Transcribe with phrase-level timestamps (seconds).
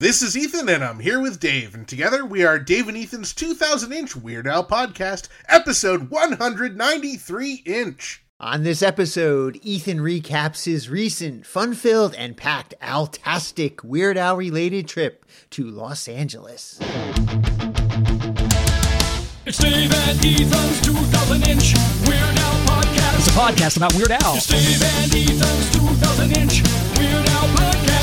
[0.00, 3.32] This is Ethan, and I'm here with Dave, and together we are Dave and Ethan's
[3.34, 8.22] 2000 inch Weird Al podcast, episode 193 inch.
[8.38, 14.86] On this episode, Ethan recaps his recent fun filled and packed Altastic Weird Al related
[14.86, 16.78] trip to Los Angeles.
[19.46, 21.74] It's Dave and Ethan's 2000 inch
[22.06, 23.18] Weird Al podcast.
[23.18, 24.36] It's a podcast about Weird Al.
[24.36, 27.17] It's Dave and Ethan's 2000 inch Weird Al podcast.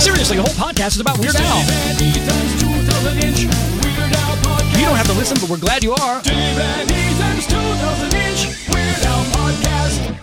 [0.06, 1.58] Seriously, the whole podcast is about Weird Dave Al.
[1.58, 3.46] and Ethan's 2000 inch
[3.84, 4.78] Weird Al.
[4.78, 6.21] You don't have to listen, but we're glad you are.
[6.21, 10.20] Dave and Ethan's 2000 inch Weird Al podcast.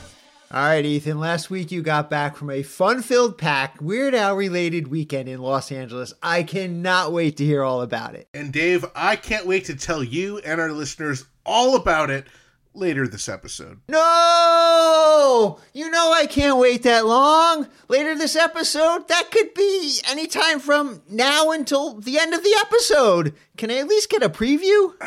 [0.53, 4.37] All right, Ethan, last week you got back from a fun filled, packed, Weird Al
[4.37, 6.15] related weekend in Los Angeles.
[6.23, 8.29] I cannot wait to hear all about it.
[8.33, 12.29] And Dave, I can't wait to tell you and our listeners all about it
[12.75, 13.81] later this episode.
[13.89, 15.59] No!
[15.73, 17.69] You know I can't wait that long.
[17.89, 23.35] Later this episode, that could be anytime from now until the end of the episode.
[23.57, 24.93] Can I at least get a preview?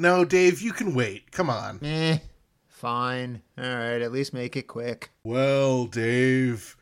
[0.00, 1.32] No, Dave, you can wait.
[1.32, 1.80] Come on.
[1.84, 2.18] Eh,
[2.68, 3.42] fine.
[3.58, 5.10] All right, at least make it quick.
[5.24, 6.76] Well, Dave,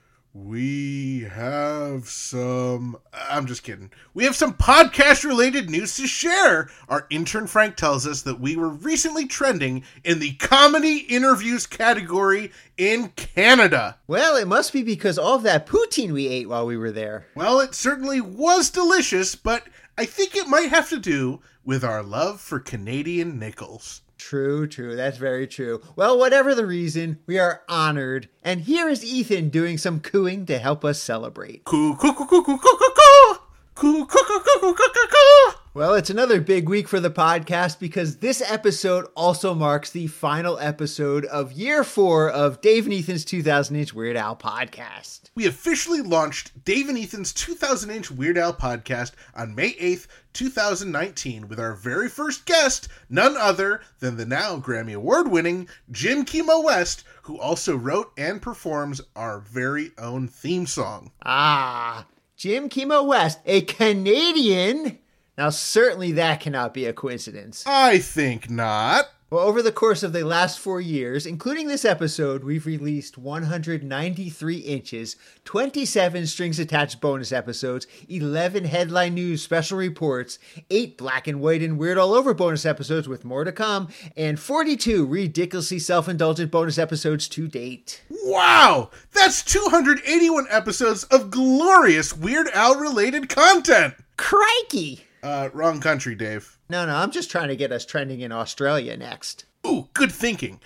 [0.44, 2.98] we have some.
[3.12, 3.90] I'm just kidding.
[4.12, 6.68] We have some podcast related news to share.
[6.88, 12.52] Our intern Frank tells us that we were recently trending in the comedy interviews category
[12.76, 13.96] in Canada.
[14.06, 17.26] Well, it must be because all of that poutine we ate while we were there.
[17.34, 19.64] Well, it certainly was delicious, but
[19.96, 24.02] I think it might have to do with our love for Canadian nickels.
[24.18, 24.96] True, true.
[24.96, 25.82] That's very true.
[25.94, 28.28] Well, whatever the reason, we are honored.
[28.42, 31.64] And here is Ethan doing some cooing to help us celebrate.
[31.64, 33.38] Coo, coo, coo, coo, coo, coo, coo, coo.
[33.74, 35.52] Coo, coo, coo, coo, coo, coo.
[35.74, 40.58] Well, it's another big week for the podcast because this episode also marks the final
[40.58, 45.28] episode of year four of Dave and Ethan's 2000 inch Weird Al podcast.
[45.34, 50.06] We officially launched Dave and Ethan's 2000 inch Weird Al podcast on May 8th,
[50.36, 56.26] 2019, with our very first guest, none other than the now Grammy Award winning Jim
[56.26, 61.10] Kimo West, who also wrote and performs our very own theme song.
[61.24, 62.06] Ah,
[62.36, 64.98] Jim Kimo West, a Canadian.
[65.38, 67.64] Now, certainly that cannot be a coincidence.
[67.66, 69.06] I think not.
[69.28, 74.56] Well, over the course of the last four years, including this episode, we've released 193
[74.58, 80.38] inches, 27 strings attached bonus episodes, 11 headline news special reports,
[80.70, 84.38] 8 black and white and weird all over bonus episodes with more to come, and
[84.38, 88.02] 42 ridiculously self indulgent bonus episodes to date.
[88.08, 88.90] Wow!
[89.12, 93.94] That's 281 episodes of glorious Weird Al related content!
[94.16, 95.05] Crikey!
[95.22, 96.58] Uh, wrong country, Dave.
[96.68, 99.44] No, no, I'm just trying to get us trending in Australia next.
[99.66, 100.60] Ooh, good thinking.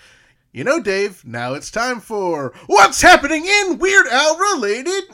[0.53, 5.05] You know, Dave, now it's time for What's Happening in Weird Al Related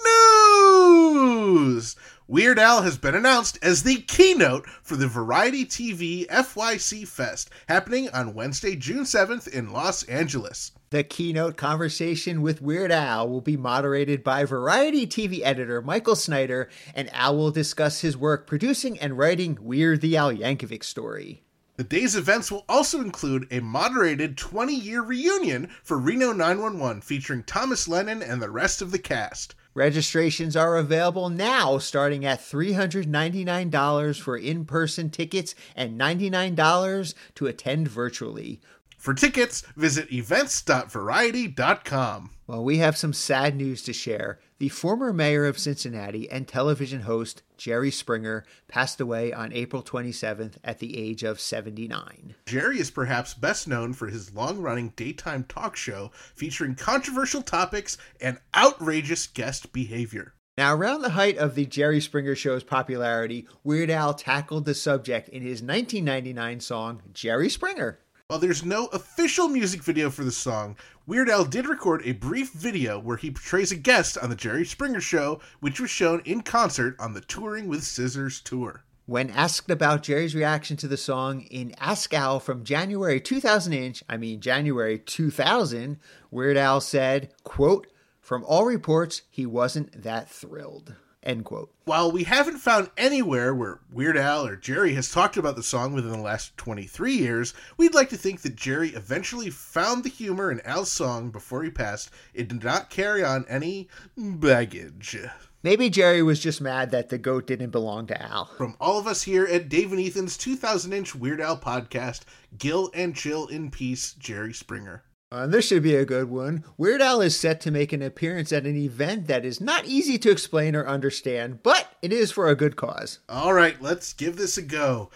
[1.15, 1.95] News!
[2.27, 8.09] Weird Al has been announced as the keynote for the Variety TV FYC Fest, happening
[8.09, 10.73] on Wednesday, June 7th in Los Angeles.
[10.91, 16.69] The keynote conversation with Weird Al will be moderated by Variety TV editor Michael Schneider,
[16.95, 21.43] and Al will discuss his work producing and writing Weird the Al Yankovic story.
[21.77, 27.43] The day's events will also include a moderated 20 year reunion for Reno 911 featuring
[27.43, 29.57] Thomas Lennon and the rest of the cast.
[29.75, 37.89] Registrations are available now, starting at $399 for in person tickets and $99 to attend
[37.89, 38.59] virtually.
[39.07, 42.31] For tickets, visit events.variety.com.
[42.49, 44.41] Well, we have some sad news to share.
[44.59, 50.55] The former mayor of Cincinnati and television host Jerry Springer passed away on April 27th
[50.65, 52.35] at the age of 79.
[52.47, 57.97] Jerry is perhaps best known for his long running daytime talk show featuring controversial topics
[58.21, 60.35] and outrageous guest behavior.
[60.59, 65.29] Now, around the height of the Jerry Springer Show's popularity, Weird Al tackled the subject
[65.29, 68.01] in his 1999 song, Jerry Springer.
[68.29, 70.77] While there's no official music video for the song,
[71.07, 74.65] Weird Al did record a brief video where he portrays a guest on The Jerry
[74.65, 78.83] Springer Show, which was shown in concert on the Touring with Scissors tour.
[79.05, 84.03] When asked about Jerry's reaction to the song in Ask Al from January 2000 inch,
[84.09, 86.01] I mean January 2000,
[86.33, 87.87] Weird Al said, quote,
[88.21, 90.97] from all reports, he wasn't that thrilled.
[91.27, 91.75] End quote.
[91.87, 95.93] While we haven't found anywhere where Weird Al or Jerry has talked about the song
[95.93, 100.53] within the last 23 years, we'd like to think that Jerry eventually found the humor
[100.53, 102.11] in Al's song before he passed.
[102.33, 105.19] It did not carry on any baggage.
[105.65, 108.45] Maybe Jerry was just mad that the goat didn't belong to Al.
[108.57, 112.21] From all of us here at Dave and Ethan's 2000 inch Weird Al podcast,
[112.57, 115.03] Gil and Chill in Peace, Jerry Springer.
[115.33, 116.63] Uh, this should be a good one.
[116.77, 120.19] Weird Al is set to make an appearance at an event that is not easy
[120.19, 123.19] to explain or understand, but it is for a good cause.
[123.29, 125.11] All right, let's give this a go.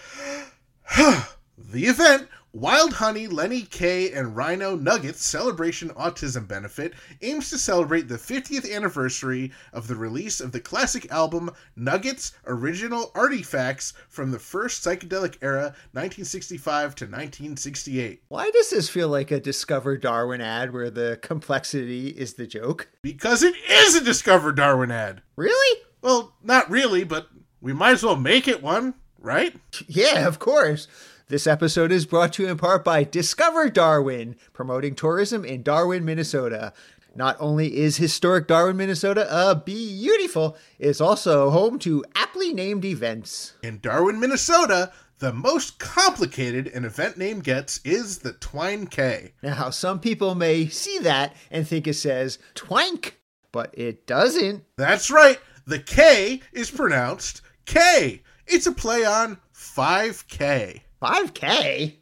[0.96, 8.08] the event, Wild Honey, Lenny Kaye, and Rhino Nuggets Celebration Autism Benefit, aims to celebrate
[8.08, 14.38] the 50th anniversary of the release of the classic album Nuggets Original Artifacts from the
[14.40, 18.24] first psychedelic era, 1965 to 1968.
[18.26, 22.88] Why does this feel like a Discover Darwin ad where the complexity is the joke?
[23.02, 25.22] Because it is a Discover Darwin ad.
[25.36, 25.82] Really?
[26.02, 27.28] Well, not really, but
[27.60, 29.54] we might as well make it one, right?
[29.86, 30.88] Yeah, of course.
[31.30, 36.04] This episode is brought to you in part by Discover Darwin, promoting tourism in Darwin,
[36.04, 36.72] Minnesota.
[37.14, 43.52] Not only is historic Darwin, Minnesota a beautiful, it's also home to aptly named events.
[43.62, 44.90] In Darwin, Minnesota,
[45.20, 49.32] the most complicated an event name gets is the Twine K.
[49.40, 53.20] Now, some people may see that and think it says twank,
[53.52, 54.64] but it doesn't.
[54.76, 58.22] That's right, the K is pronounced K.
[58.48, 60.80] It's a play on 5K.
[61.02, 61.96] 5K?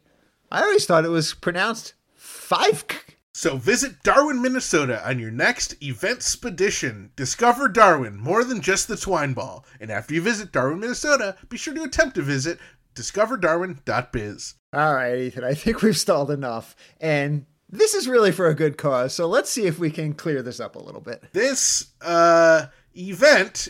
[0.51, 3.15] I always thought it was pronounced 5K.
[3.33, 7.11] So visit Darwin, Minnesota on your next event expedition.
[7.15, 9.65] Discover Darwin more than just the twine ball.
[9.79, 12.59] And after you visit Darwin, Minnesota, be sure to attempt to visit
[12.95, 14.55] discoverdarwin.biz.
[14.73, 16.75] All right, Ethan, I think we've stalled enough.
[16.99, 20.41] And this is really for a good cause, so let's see if we can clear
[20.41, 21.23] this up a little bit.
[21.31, 22.65] This uh,
[22.97, 23.69] event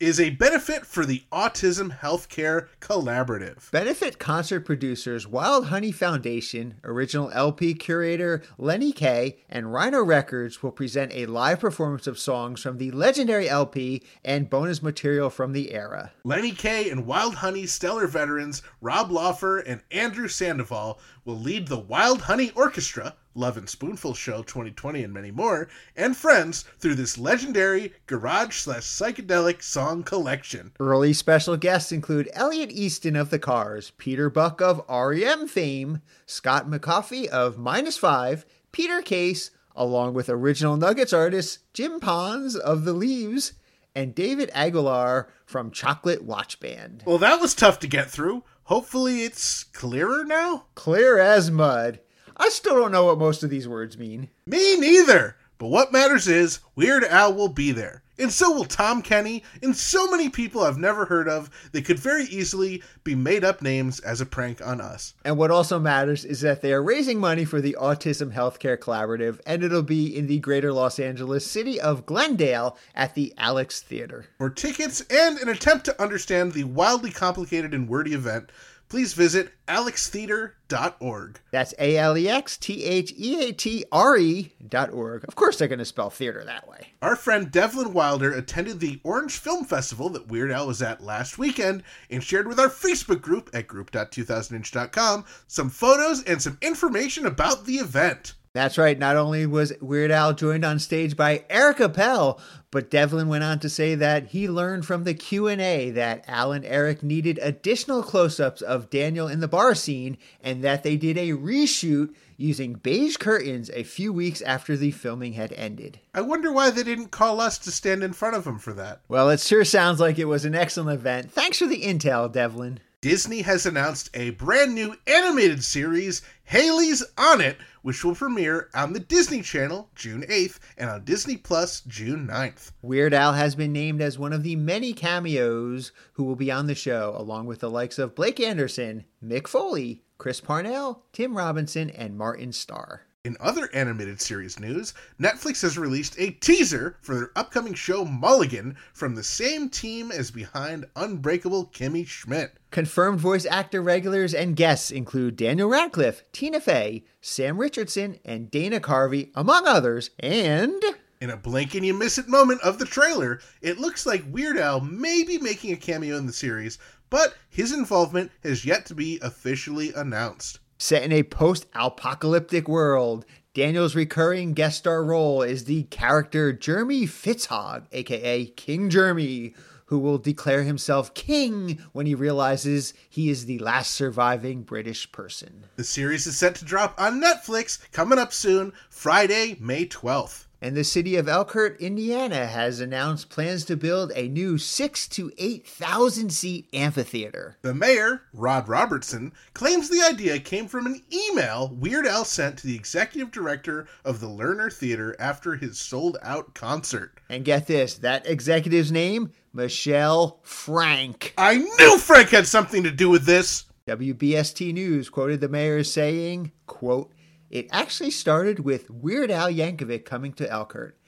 [0.00, 3.70] is a benefit for the Autism Healthcare Collaborative.
[3.70, 10.72] Benefit concert producers Wild Honey Foundation, original LP curator Lenny Kaye, and Rhino Records will
[10.72, 15.72] present a live performance of songs from the legendary LP and bonus material from the
[15.72, 16.12] era.
[16.24, 21.78] Lenny Kaye and Wild Honey stellar veterans Rob Laufer and Andrew Sandoval will lead the
[21.78, 27.18] Wild Honey Orchestra, Love and Spoonful Show 2020, and many more, and friends through this
[27.18, 30.72] legendary garage slash psychedelic song collection.
[30.78, 36.68] Early special guests include Elliot Easton of The Cars, Peter Buck of REM fame, Scott
[36.68, 42.92] McCaughey of Minus Five, Peter Case, along with original Nuggets artist Jim Pons of The
[42.92, 43.54] Leaves,
[43.94, 47.02] and David Aguilar from Chocolate Watch Band.
[47.06, 48.44] Well, that was tough to get through.
[48.64, 50.64] Hopefully, it's clearer now?
[50.74, 52.00] Clear as mud.
[52.36, 54.28] I still don't know what most of these words mean.
[54.46, 55.36] Me neither.
[55.58, 58.02] But what matters is Weird Al will be there.
[58.16, 61.98] And so will Tom Kenny and so many people I've never heard of that could
[61.98, 65.14] very easily be made up names as a prank on us.
[65.24, 69.40] And what also matters is that they are raising money for the Autism Healthcare Collaborative,
[69.46, 74.26] and it'll be in the greater Los Angeles city of Glendale at the Alex Theater.
[74.38, 78.50] For tickets and an attempt to understand the wildly complicated and wordy event,
[78.94, 81.40] please visit alextheater.org.
[81.50, 85.24] That's A L E X T H E A T R E dot org.
[85.26, 86.92] Of course, they're going to spell theater that way.
[87.02, 91.38] Our friend Devlin Wilder attended the Orange Film Festival that Weird Al was at last
[91.38, 97.66] weekend and shared with our Facebook group at group.2000inch.com some photos and some information about
[97.66, 98.34] the event.
[98.54, 98.96] That's right.
[98.96, 102.40] Not only was Weird Al joined on stage by Eric Appel,
[102.70, 106.64] but Devlin went on to say that he learned from the Q&A that Al and
[106.64, 111.30] Eric needed additional close-ups of Daniel in the bar scene and that they did a
[111.30, 115.98] reshoot using beige curtains a few weeks after the filming had ended.
[116.14, 119.00] I wonder why they didn't call us to stand in front of him for that.
[119.08, 121.32] Well, it sure sounds like it was an excellent event.
[121.32, 122.78] Thanks for the intel, Devlin.
[123.04, 128.94] Disney has announced a brand new animated series, Hailey's on It, which will premiere on
[128.94, 132.72] the Disney Channel June 8th and on Disney Plus June 9th.
[132.80, 136.66] Weird Al has been named as one of the many cameos who will be on
[136.66, 141.90] the show, along with the likes of Blake Anderson, Mick Foley, Chris Parnell, Tim Robinson,
[141.90, 143.02] and Martin Starr.
[143.24, 148.76] In other animated series news, Netflix has released a teaser for their upcoming show Mulligan
[148.92, 152.58] from the same team as behind Unbreakable Kimmy Schmidt.
[152.70, 158.78] Confirmed voice actor regulars and guests include Daniel Radcliffe, Tina Fey, Sam Richardson, and Dana
[158.78, 160.84] Carvey, among others, and.
[161.22, 164.58] In a blink and you miss it moment of the trailer, it looks like Weird
[164.58, 166.76] Al may be making a cameo in the series,
[167.08, 170.58] but his involvement has yet to be officially announced.
[170.78, 177.06] Set in a post apocalyptic world, Daniel's recurring guest star role is the character Jeremy
[177.06, 179.54] Fitzhog, aka King Jeremy,
[179.86, 185.64] who will declare himself king when he realizes he is the last surviving British person.
[185.76, 190.43] The series is set to drop on Netflix coming up soon, Friday, May 12th.
[190.64, 195.30] And the city of Elkhart, Indiana has announced plans to build a new 6 to
[195.36, 197.58] 8,000 seat amphitheater.
[197.60, 202.66] The mayor, Rod Roberson, claims the idea came from an email Weird Al sent to
[202.66, 207.20] the executive director of the Lerner Theater after his sold out concert.
[207.28, 209.32] And get this, that executive's name?
[209.52, 211.34] Michelle Frank.
[211.36, 213.66] I knew Frank had something to do with this.
[213.86, 217.12] WBST News quoted the mayor as saying, quote,
[217.54, 220.98] It actually started with Weird Al Yankovic coming to Elkhart.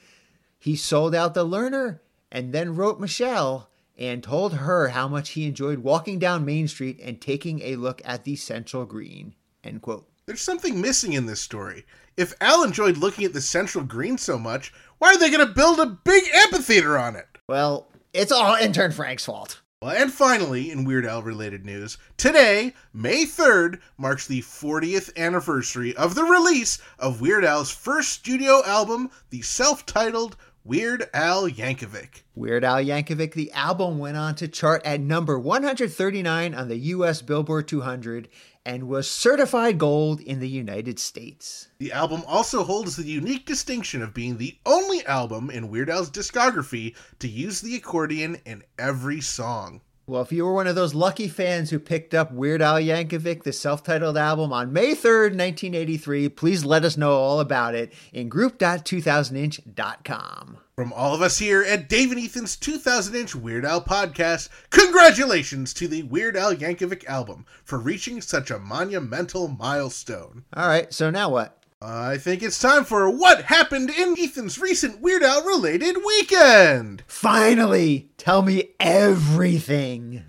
[0.60, 1.98] He sold out the Lerner
[2.30, 7.00] and then wrote Michelle and told her how much he enjoyed walking down Main Street
[7.02, 9.34] and taking a look at the Central Green.
[9.64, 10.08] End quote.
[10.26, 11.84] There's something missing in this story.
[12.16, 15.52] If Al enjoyed looking at the Central Green so much, why are they going to
[15.52, 17.26] build a big amphitheater on it?
[17.48, 19.62] Well, it's all intern Frank's fault.
[19.82, 26.14] And finally, in Weird Al related news, today, May 3rd, marks the 40th anniversary of
[26.14, 32.22] the release of Weird Al's first studio album, the self titled Weird Al Yankovic.
[32.34, 37.20] Weird Al Yankovic, the album went on to chart at number 139 on the US
[37.20, 38.28] Billboard 200
[38.66, 41.68] and was certified gold in the United States.
[41.78, 46.10] The album also holds the unique distinction of being the only album in Weird Al's
[46.10, 49.82] discography to use the accordion in every song.
[50.08, 53.44] Well, if you were one of those lucky fans who picked up Weird Al Yankovic,
[53.44, 57.92] the self titled album, on May 3rd, 1983, please let us know all about it
[58.12, 60.58] in group.2000inch.com.
[60.76, 65.72] From all of us here at Dave and Ethan's 2000 inch Weird Al podcast, congratulations
[65.72, 70.44] to the Weird Al Yankovic album for reaching such a monumental milestone.
[70.52, 71.64] All right, so now what?
[71.80, 77.04] I think it's time for what happened in Ethan's recent Weird Al related weekend.
[77.06, 80.24] Finally, tell me everything.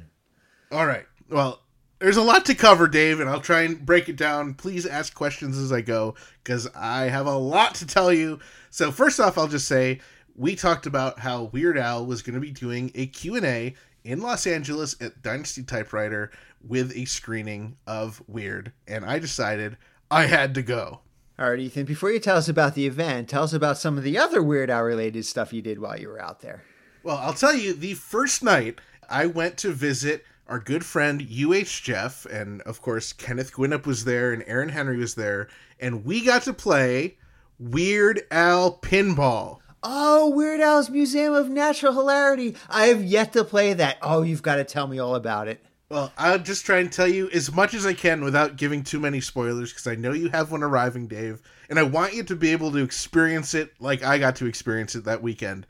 [0.71, 1.07] All right.
[1.29, 1.59] Well,
[1.99, 4.53] there's a lot to cover, Dave, and I'll try and break it down.
[4.53, 8.39] Please ask questions as I go because I have a lot to tell you.
[8.69, 9.99] So first off, I'll just say
[10.37, 14.45] we talked about how Weird Al was going to be doing a Q&A in Los
[14.45, 16.31] Angeles at Dynasty Typewriter
[16.65, 19.77] with a screening of Weird, and I decided
[20.11, 21.01] I had to go.
[21.39, 24.03] All right, Ethan, before you tell us about the event, tell us about some of
[24.03, 26.63] the other Weird Al related stuff you did while you were out there.
[27.03, 28.79] Well, I'll tell you, the first night
[29.09, 34.05] I went to visit our good friend UH Jeff, and of course, Kenneth Gwinnett was
[34.05, 35.47] there and Aaron Henry was there,
[35.79, 37.17] and we got to play
[37.59, 39.59] Weird Al Pinball.
[39.83, 42.55] Oh, Weird Al's Museum of Natural Hilarity.
[42.69, 43.97] I have yet to play that.
[44.01, 45.63] Oh, you've got to tell me all about it.
[45.89, 48.99] Well, I'll just try and tell you as much as I can without giving too
[48.99, 52.35] many spoilers because I know you have one arriving, Dave, and I want you to
[52.35, 55.65] be able to experience it like I got to experience it that weekend.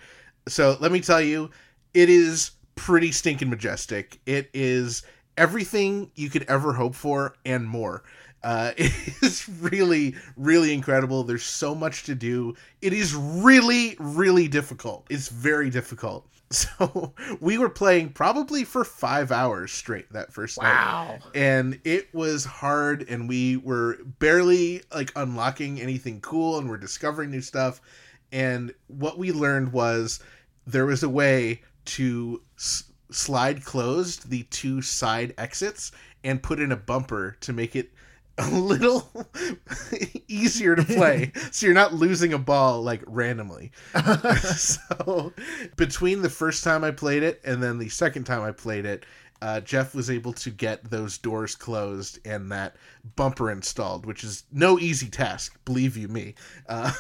[0.48, 1.52] So let me tell you,
[1.94, 4.20] it is pretty stinking majestic.
[4.26, 5.04] It is
[5.38, 8.04] everything you could ever hope for and more.
[8.48, 11.24] Uh, it is really, really incredible.
[11.24, 12.56] There's so much to do.
[12.82, 15.06] It is really, really difficult.
[15.10, 16.28] It's very difficult.
[16.50, 20.70] So we were playing probably for five hours straight that first night.
[20.70, 21.20] Wow.
[21.36, 27.32] And it was hard, and we were barely like unlocking anything cool, and we're discovering
[27.32, 27.82] new stuff.
[28.32, 30.22] And what we learned was
[30.66, 31.64] there was a way
[31.98, 35.92] to s- slide closed the two side exits
[36.24, 37.92] and put in a bumper to make it
[38.52, 39.10] a little
[40.28, 41.32] easier to play.
[41.52, 43.72] So you're not losing a ball like randomly.
[44.56, 45.34] So
[45.76, 49.06] between the first time i played it and then the second time i played it
[49.42, 52.76] uh, jeff was able to get those doors closed and that
[53.16, 56.34] bumper installed which is no easy task believe you me.
[56.68, 56.92] Uh,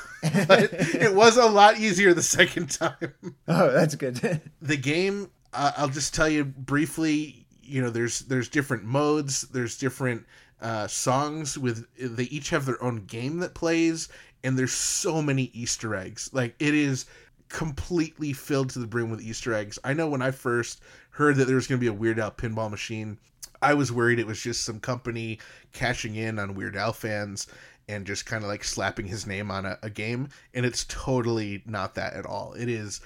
[0.47, 3.13] but it was a lot easier the second time.
[3.47, 4.41] Oh, that's good.
[4.61, 9.77] the game uh, i'll just tell you briefly you know there's there's different modes there's
[9.77, 10.25] different
[10.61, 14.09] uh, songs with they each have their own game that plays
[14.43, 16.29] and there's so many easter eggs.
[16.33, 17.05] Like it is
[17.49, 19.79] completely filled to the brim with easter eggs.
[19.83, 22.31] I know when i first heard that there was going to be a weird al
[22.31, 23.17] pinball machine
[23.61, 25.39] i was worried it was just some company
[25.73, 27.47] cashing in on weird al fans
[27.89, 31.63] and just kind of like slapping his name on a, a game and it's totally
[31.65, 32.53] not that at all.
[32.53, 33.01] It is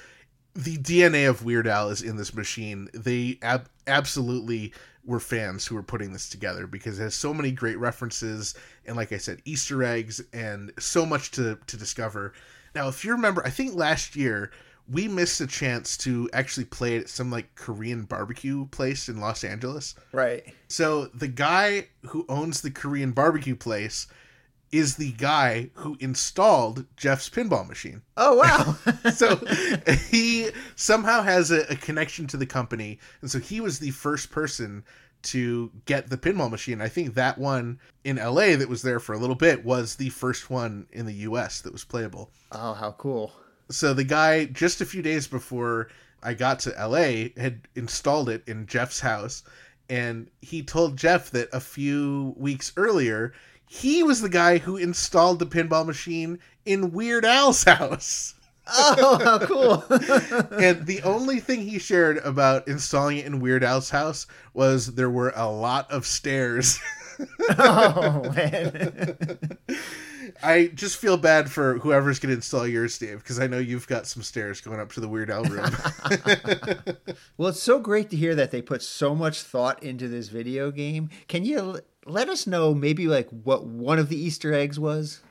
[0.53, 2.89] the DNA of Weird Al is in this machine.
[2.93, 4.73] They ab- absolutely
[5.05, 8.53] were fans who were putting this together because it has so many great references
[8.85, 12.33] and, like I said, Easter eggs and so much to to discover.
[12.75, 14.51] Now, if you remember, I think last year
[14.89, 19.19] we missed a chance to actually play it at some like Korean barbecue place in
[19.19, 19.95] Los Angeles.
[20.11, 20.43] right.
[20.67, 24.07] So the guy who owns the Korean barbecue place
[24.71, 28.01] is the guy who installed Jeff's pinball machine.
[28.17, 28.77] Oh wow.
[29.11, 29.35] So
[30.09, 34.31] he somehow has a, a connection to the company, and so he was the first
[34.31, 34.83] person
[35.23, 36.81] to get the pinball machine.
[36.81, 40.09] I think that one in LA that was there for a little bit was the
[40.09, 42.31] first one in the US that was playable.
[42.51, 43.31] oh, how cool.
[43.69, 45.89] So the guy just a few days before
[46.23, 49.43] I got to LA had installed it in Jeff's house
[49.89, 53.33] and he told Jeff that a few weeks earlier
[53.71, 58.35] he was the guy who installed the pinball machine in Weird Al's house.
[58.67, 59.83] Oh, how cool.
[60.59, 65.09] and the only thing he shared about installing it in Weird Al's house was there
[65.09, 66.79] were a lot of stairs.
[67.59, 69.17] oh man.
[70.43, 73.87] I just feel bad for whoever's going to install yours, Dave, because I know you've
[73.87, 75.71] got some stairs going up to the Weird Al room.
[77.37, 80.71] Well, it's so great to hear that they put so much thought into this video
[80.71, 81.09] game.
[81.27, 85.21] Can you let us know maybe like what one of the Easter eggs was?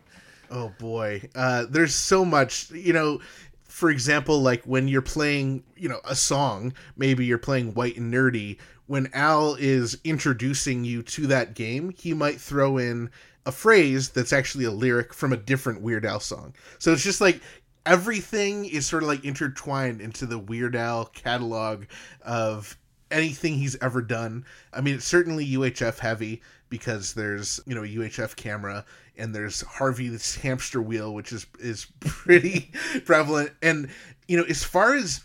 [0.50, 2.70] oh boy, uh, there's so much.
[2.70, 3.20] You know,
[3.64, 8.12] for example, like when you're playing, you know, a song, maybe you're playing White and
[8.12, 8.58] Nerdy.
[8.86, 13.10] When Al is introducing you to that game, he might throw in
[13.46, 16.54] a phrase that's actually a lyric from a different Weird Al song.
[16.78, 17.40] So it's just like
[17.86, 21.84] everything is sort of like intertwined into the Weird Al catalog
[22.22, 22.76] of
[23.12, 24.44] anything he's ever done.
[24.72, 28.84] I mean, it's certainly UHF heavy because there's you know a UHF camera
[29.18, 32.72] and there's Harvey's hamster wheel, which is is pretty
[33.04, 33.52] prevalent.
[33.60, 33.88] And
[34.28, 35.24] you know, as far as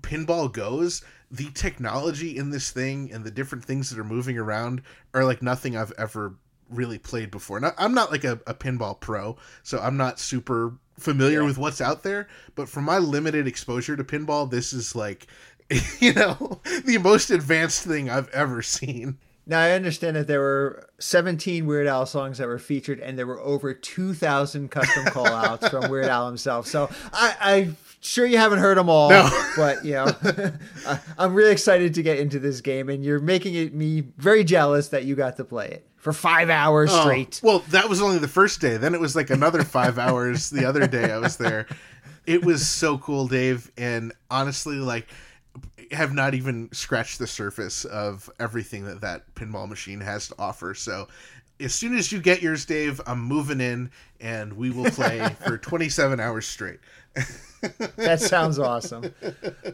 [0.00, 4.82] pinball goes, the technology in this thing and the different things that are moving around
[5.14, 6.34] are like nothing I've ever
[6.70, 7.60] really played before.
[7.60, 11.80] Now, I'm not like a, a pinball pro, so I'm not super familiar with what's
[11.80, 12.28] out there.
[12.54, 15.26] But from my limited exposure to pinball, this is like,
[16.00, 19.18] you know, the most advanced thing I've ever seen.
[19.48, 23.26] Now I understand that there were 17 Weird Al songs that were featured, and there
[23.26, 26.66] were over 2,000 custom callouts from Weird Al himself.
[26.66, 29.28] So I, I'm sure you haven't heard them all, No.
[29.56, 30.06] but you know,
[30.86, 34.44] I- I'm really excited to get into this game, and you're making it me very
[34.44, 37.40] jealous that you got to play it for five hours Oh, straight.
[37.42, 38.76] well, that was only the first day.
[38.76, 41.66] Then it was like another five hours the other day I was there.
[42.26, 43.72] It was so cool, Dave.
[43.78, 45.08] And honestly, like,
[45.92, 50.74] have not even scratched the surface of everything that that pinball machine has to offer.
[50.74, 51.08] So,
[51.60, 53.90] as soon as you get yours, Dave, I'm moving in
[54.20, 56.80] and we will play for 27 hours straight.
[57.96, 59.12] That sounds awesome.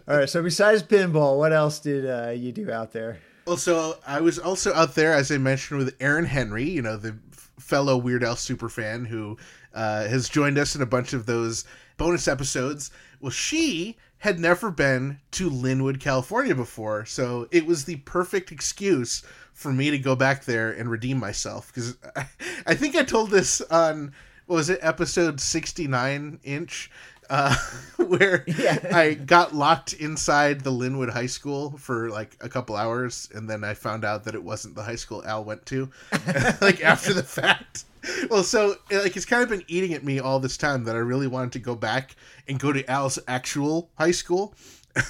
[0.08, 3.18] All right, so besides pinball, what else did uh, you do out there?
[3.46, 6.96] Well, so I was also out there, as I mentioned, with Aaron Henry, you know,
[6.96, 7.14] the
[7.58, 9.36] fellow Weird Al superfan who
[9.74, 11.66] uh, has joined us in a bunch of those
[11.98, 12.90] bonus episodes.
[13.20, 19.22] Well, she had never been to Lynwood, California before, so it was the perfect excuse
[19.52, 21.66] for me to go back there and redeem myself.
[21.66, 22.26] Because I,
[22.68, 24.14] I think I told this on,
[24.46, 26.90] was it, episode 69 inch?
[27.30, 27.54] Uh,
[27.96, 28.78] where Yeah.
[28.92, 33.64] I got locked inside the Lynwood High School for like a couple hours, and then
[33.64, 35.90] I found out that it wasn't the high school Al went to,
[36.60, 37.84] like after the fact.
[38.28, 40.98] Well, so like it's kind of been eating at me all this time that I
[40.98, 44.54] really wanted to go back and go to Al's actual high school.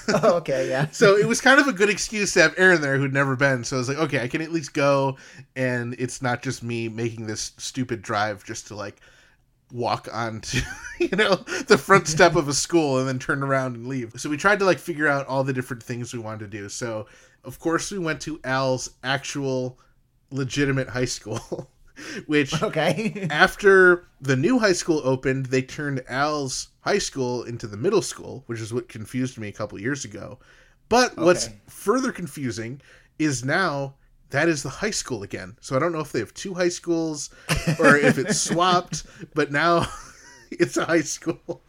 [0.09, 0.87] Oh, okay, yeah.
[0.93, 3.65] So it was kind of a good excuse to have Aaron there who'd never been.
[3.65, 5.17] So I was like, okay, I can at least go,
[5.57, 9.01] and it's not just me making this stupid drive just to like
[9.75, 10.61] walk onto
[11.01, 11.35] you know
[11.67, 14.61] the front step of a school and then turn around and leave so we tried
[14.61, 17.07] to like figure out all the different things we wanted to do so
[17.43, 19.77] of course we went to al's actual
[20.31, 21.69] legitimate high school
[22.27, 23.27] which Okay.
[23.31, 28.43] after the new high school opened, they turned Al's high school into the middle school,
[28.47, 30.39] which is what confused me a couple years ago.
[30.89, 32.81] But what's further confusing
[33.19, 33.95] is now
[34.31, 35.57] that is the high school again.
[35.61, 37.31] So I don't know if they have two high schools
[37.79, 39.87] or if it's swapped, but now
[40.51, 41.63] it's a high school.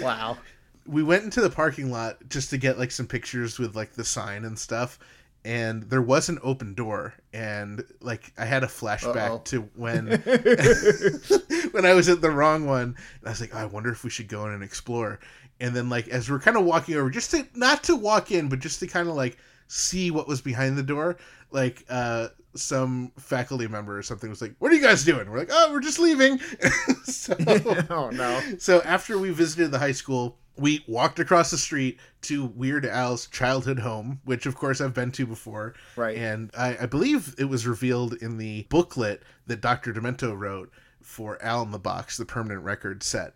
[0.00, 0.38] Wow.
[0.86, 4.04] We went into the parking lot just to get like some pictures with like the
[4.04, 4.98] sign and stuff.
[5.44, 9.42] And there was an open door, and like I had a flashback Uh-oh.
[9.44, 10.06] to when
[11.72, 12.82] when I was at the wrong one.
[12.82, 15.20] And I was like, I wonder if we should go in and explore.
[15.60, 18.48] And then like as we're kind of walking over, just to not to walk in,
[18.48, 21.16] but just to kind of like see what was behind the door,
[21.50, 25.38] like uh some faculty member or something was like, "What are you guys doing?" We're
[25.38, 26.38] like, "Oh, we're just leaving."
[27.04, 27.36] so,
[27.90, 28.40] Oh no.
[28.58, 33.26] so after we visited the high school, we walked across the street to Weird Al's
[33.28, 35.74] childhood home, which of course I've been to before.
[35.96, 36.16] Right.
[36.16, 39.92] And I, I believe it was revealed in the booklet that Dr.
[39.92, 43.34] Demento wrote for Al in the Box, the permanent record set.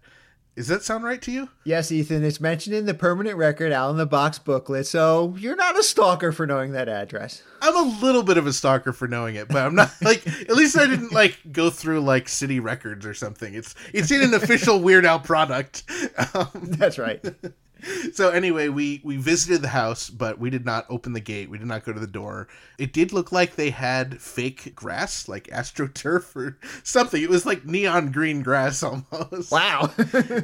[0.55, 1.49] Does that sound right to you?
[1.65, 5.57] Yes, Ethan, it's mentioned in the permanent record out in the Box booklet, so you're
[5.57, 7.43] not a stalker for knowing that address.
[7.63, 10.51] I'm a little bit of a stalker for knowing it, but I'm not like at
[10.51, 13.55] least I didn't like go through like city records or something.
[13.55, 15.85] It's it's in an official Weird Al product.
[16.35, 17.25] Um, That's right.
[18.13, 21.51] so anyway, we we visited the house, but we did not open the gate.
[21.51, 22.49] We did not go to the door.
[22.79, 27.23] It did look like they had fake grass, like astroturf or something.
[27.23, 29.51] It was like neon green grass almost.
[29.51, 29.93] Wow.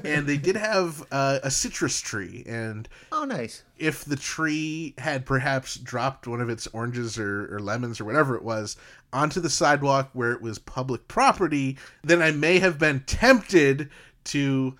[0.04, 3.62] And they did have uh, a citrus tree, and oh, nice.
[3.78, 8.36] if the tree had perhaps dropped one of its oranges or, or lemons or whatever
[8.36, 8.76] it was
[9.12, 13.88] onto the sidewalk where it was public property, then I may have been tempted
[14.24, 14.76] to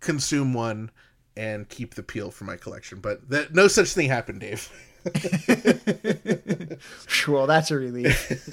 [0.00, 0.90] consume one
[1.38, 2.98] and keep the peel for my collection.
[2.98, 4.70] But that no such thing happened, Dave.
[7.28, 8.48] Well, that's a relief.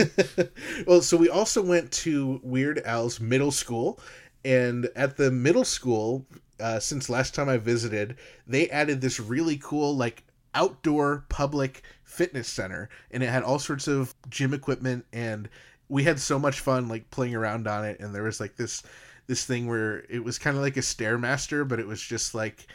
[0.87, 3.99] well, so we also went to Weird Al's middle school,
[4.43, 6.25] and at the middle school,
[6.59, 12.47] uh, since last time I visited, they added this really cool like outdoor public fitness
[12.47, 15.49] center, and it had all sorts of gym equipment, and
[15.89, 18.83] we had so much fun like playing around on it, and there was like this
[19.27, 22.67] this thing where it was kind of like a stairmaster, but it was just like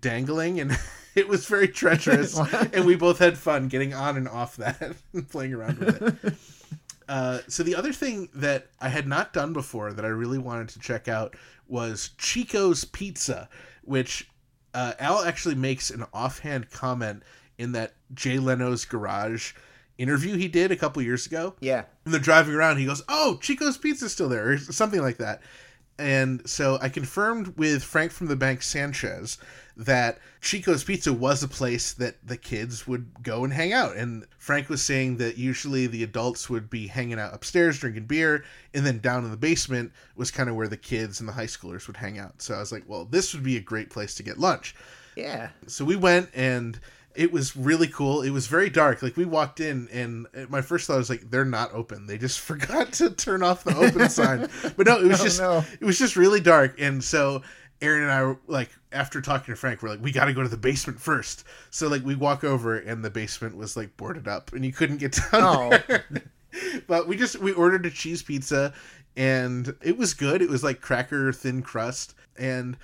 [0.00, 0.78] dangling and
[1.14, 2.38] it was very treacherous
[2.72, 6.34] and we both had fun getting on and off that and playing around with it.
[7.08, 10.68] Uh, so the other thing that i had not done before that i really wanted
[10.68, 11.36] to check out
[11.68, 13.48] was chico's pizza
[13.84, 14.28] which
[14.74, 17.22] uh, al actually makes an offhand comment
[17.58, 19.52] in that jay leno's garage
[19.98, 21.84] interview he did a couple years ago Yeah.
[22.04, 22.78] and they're driving around.
[22.78, 25.42] He goes, "Oh, Chico's Pizza's still there," or something like that.
[25.98, 29.38] And so I confirmed with Frank from the Bank Sanchez
[29.78, 33.96] that Chico's Pizza was a place that the kids would go and hang out.
[33.96, 38.44] And Frank was saying that usually the adults would be hanging out upstairs drinking beer,
[38.74, 41.46] and then down in the basement was kind of where the kids and the high
[41.46, 42.42] schoolers would hang out.
[42.42, 44.74] So I was like, well, this would be a great place to get lunch
[45.16, 45.48] Yeah.
[45.66, 46.78] so we went and
[47.16, 48.22] it was really cool.
[48.22, 49.02] It was very dark.
[49.02, 52.06] Like we walked in and my first thought was like they're not open.
[52.06, 54.48] They just forgot to turn off the open sign.
[54.76, 55.64] But no it was Oh, just no.
[55.80, 56.80] it was just really dark.
[56.80, 57.42] And so
[57.82, 60.42] aaron and i were like after talking to frank we're like we got to go
[60.42, 61.44] to the basement first.
[61.70, 64.96] So like we walk over and the basement was like boarded up and you couldn't
[64.98, 65.78] get down Oh.
[65.88, 66.04] there.
[66.86, 68.72] But we just we ordered a cheese pizza
[69.16, 70.40] and it was good.
[70.42, 72.14] It was like cracker thin crust.
[72.38, 72.76] And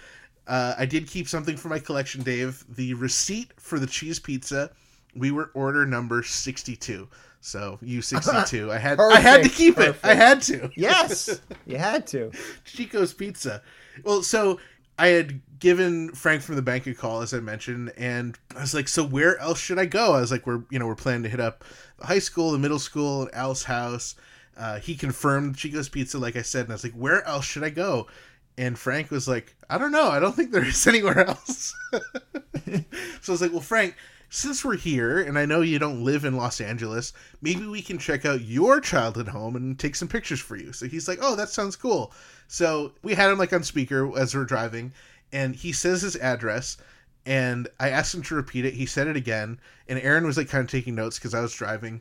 [0.46, 4.70] uh, i did keep something for my collection dave the receipt for the cheese pizza
[5.14, 7.08] we were order number 62
[7.40, 11.40] so you 62 i had i had to Perfect, keep it i had to Yes.
[11.66, 12.30] you had to.
[12.64, 13.62] Chico's Pizza.
[14.04, 14.58] Well, so
[14.98, 18.74] I had given Frank from the bank a call, as I mentioned, and I was
[18.74, 21.22] like, "So where else should I go?" I was like, "We're you know we're planning
[21.24, 21.64] to hit up
[21.98, 24.14] the high school, the middle school, Al's house."
[24.56, 27.64] Uh, he confirmed Chico's Pizza, like I said, and I was like, "Where else should
[27.64, 28.06] I go?"
[28.58, 30.08] And Frank was like, "I don't know.
[30.08, 32.00] I don't think there is anywhere else." so
[32.70, 32.84] I
[33.28, 33.94] was like, "Well, Frank."
[34.34, 37.12] Since we're here, and I know you don't live in Los Angeles,
[37.42, 40.72] maybe we can check out your childhood home and take some pictures for you.
[40.72, 42.14] So he's like, "Oh, that sounds cool."
[42.48, 44.94] So we had him like on speaker as we're driving,
[45.32, 46.78] and he says his address,
[47.26, 48.74] and I asked him to repeat it.
[48.74, 51.52] He said it again, and Aaron was like kind of taking notes because I was
[51.52, 52.00] driving.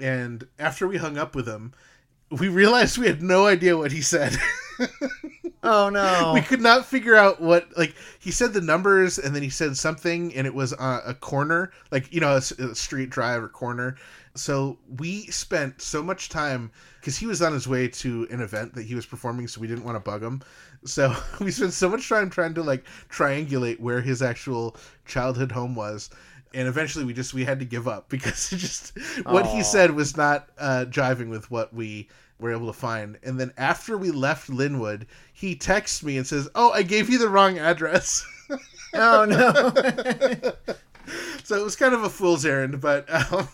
[0.00, 1.72] And after we hung up with him,
[2.30, 4.36] we realized we had no idea what he said.
[5.62, 6.32] Oh no.
[6.34, 9.76] we could not figure out what like he said the numbers and then he said
[9.76, 13.96] something and it was uh, a corner like you know a street drive or corner.
[14.34, 18.74] So we spent so much time because he was on his way to an event
[18.74, 20.42] that he was performing so we didn't want to bug him.
[20.84, 25.74] So we spent so much time trying to like triangulate where his actual childhood home
[25.74, 26.10] was
[26.54, 29.92] and eventually we just we had to give up because it just what he said
[29.92, 32.08] was not uh jiving with what we
[32.38, 33.18] were able to find.
[33.24, 37.18] And then after we left lynwood he texts me and says oh i gave you
[37.18, 38.24] the wrong address.
[38.94, 39.36] Oh no.
[41.44, 43.46] so it was kind of a fool's errand but um,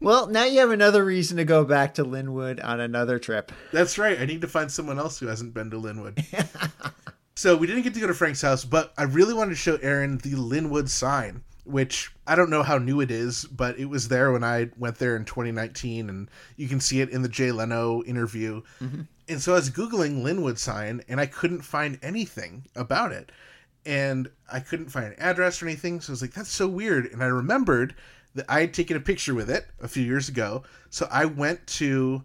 [0.00, 3.52] well, now you have another reason to go back to Lynwood on another trip.
[3.74, 4.18] that's right.
[4.18, 6.24] I need to find someone else who hasn't been to lynwood.
[7.40, 9.76] So we didn't get to go to frank's house but i really wanted to show
[9.76, 14.08] aaron the lynwood sign which i don't know how new it is but it was
[14.08, 17.52] there when i went there in 2019 and you can see it in the jay
[17.52, 18.62] leno interview.
[18.80, 19.02] Mm-hmm.
[19.28, 23.32] And so i was googling lynwood sign and i couldn't find anything about it.
[23.86, 27.06] And i couldn't find an address or anything so i was like that's so weird.
[27.06, 27.94] And i remembered
[28.34, 30.62] that i had taken a picture with it a few years ago.
[30.90, 32.24] So i went to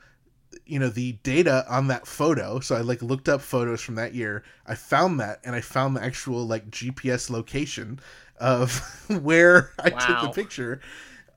[0.65, 2.59] you know the data on that photo.
[2.59, 4.43] So i like looked up photos from that year.
[4.65, 7.99] I found that and i found the actual like gps location
[8.39, 8.79] of
[9.21, 10.81] where i took the picture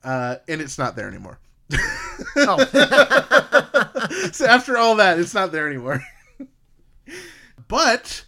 [0.03, 1.39] uh, and it's not there anymore
[2.35, 2.57] Oh.
[4.31, 6.01] so after all that it's not there anymore
[7.67, 8.25] but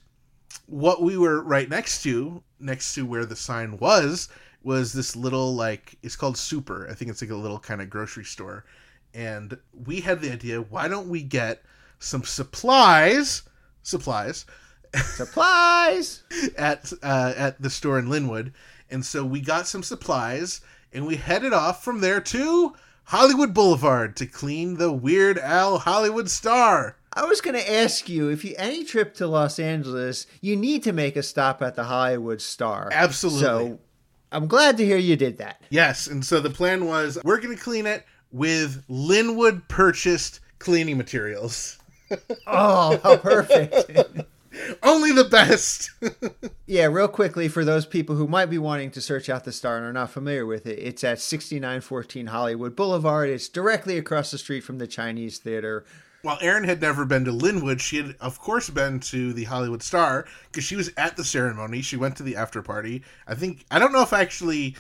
[0.68, 4.30] what we were right next to, next to where the sign was,
[4.64, 6.88] was this little like it's called Super.
[6.90, 8.66] I think it's like a little kind of grocery store,
[9.14, 11.64] and we had the idea: why don't we get
[12.00, 13.44] some supplies,
[13.84, 14.46] supplies,
[14.96, 16.24] Supplies.
[16.58, 18.52] at uh, at the store in Lynwood,
[18.90, 22.74] and so we got some supplies, and we headed off from there to
[23.06, 26.98] Hollywood Boulevard to clean the Weird Al Hollywood Star.
[27.14, 30.84] I was going to ask you if you any trip to Los Angeles, you need
[30.84, 32.90] to make a stop at the Hollywood Star.
[32.94, 33.42] Absolutely.
[33.42, 33.80] So
[34.32, 35.62] I'm glad to hear you did that.
[35.70, 40.98] Yes, and so the plan was we're going to clean it with Lynwood purchased cleaning
[40.98, 41.78] materials.
[42.46, 43.90] Oh, how perfect.
[44.84, 45.92] Only the best.
[46.66, 49.78] yeah, real quickly for those people who might be wanting to search out the star
[49.78, 53.30] and are not familiar with it, it's at 6914 Hollywood Boulevard.
[53.30, 55.86] It's directly across the street from the Chinese Theater.
[56.24, 59.82] While Erin had never been to Lynwood, she had, of course, been to the Hollywood
[59.82, 61.82] Star because she was at the ceremony.
[61.82, 63.02] She went to the after party.
[63.28, 64.76] I think, I don't know if actually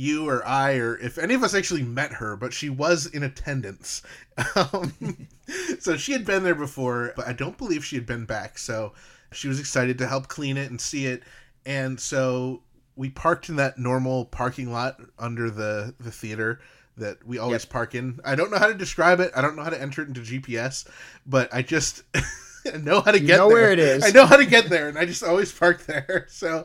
[0.00, 3.22] you or I or if any of us actually met her, but she was in
[3.22, 4.02] attendance.
[4.56, 5.28] Um,
[5.80, 8.56] so she had been there before, but I don't believe she had been back.
[8.56, 8.94] So
[9.32, 11.24] she was excited to help clean it and see it.
[11.66, 12.62] And so
[12.96, 16.60] we parked in that normal parking lot under the, the theater
[16.96, 18.18] that we always park in.
[18.24, 19.30] I don't know how to describe it.
[19.36, 20.88] I don't know how to enter it into GPS,
[21.26, 22.02] but I just
[22.82, 23.56] know how to get know there.
[23.56, 24.04] where it is.
[24.04, 26.26] I know how to get there, and I just always park there.
[26.30, 26.64] So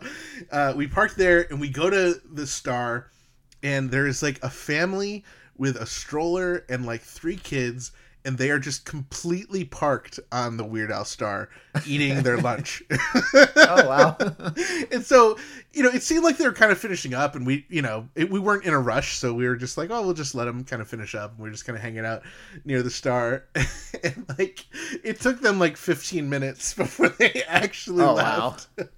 [0.50, 3.12] uh, we park there, and we go to the Star,
[3.66, 5.26] and there's like a family
[5.58, 7.92] with a stroller and like three kids.
[8.26, 11.48] And they are just completely parked on the Weird Al Star,
[11.86, 12.82] eating their lunch.
[12.92, 14.18] Oh, wow.
[14.92, 15.38] and so
[15.74, 18.08] you know it seemed like they were kind of finishing up and we you know
[18.16, 20.46] it, we weren't in a rush so we were just like oh we'll just let
[20.46, 22.22] them kind of finish up and we are just kind of hanging out
[22.64, 23.44] near the star
[24.04, 24.66] and like
[25.04, 28.56] it took them like 15 minutes before they actually Oh, wow.
[28.78, 28.90] left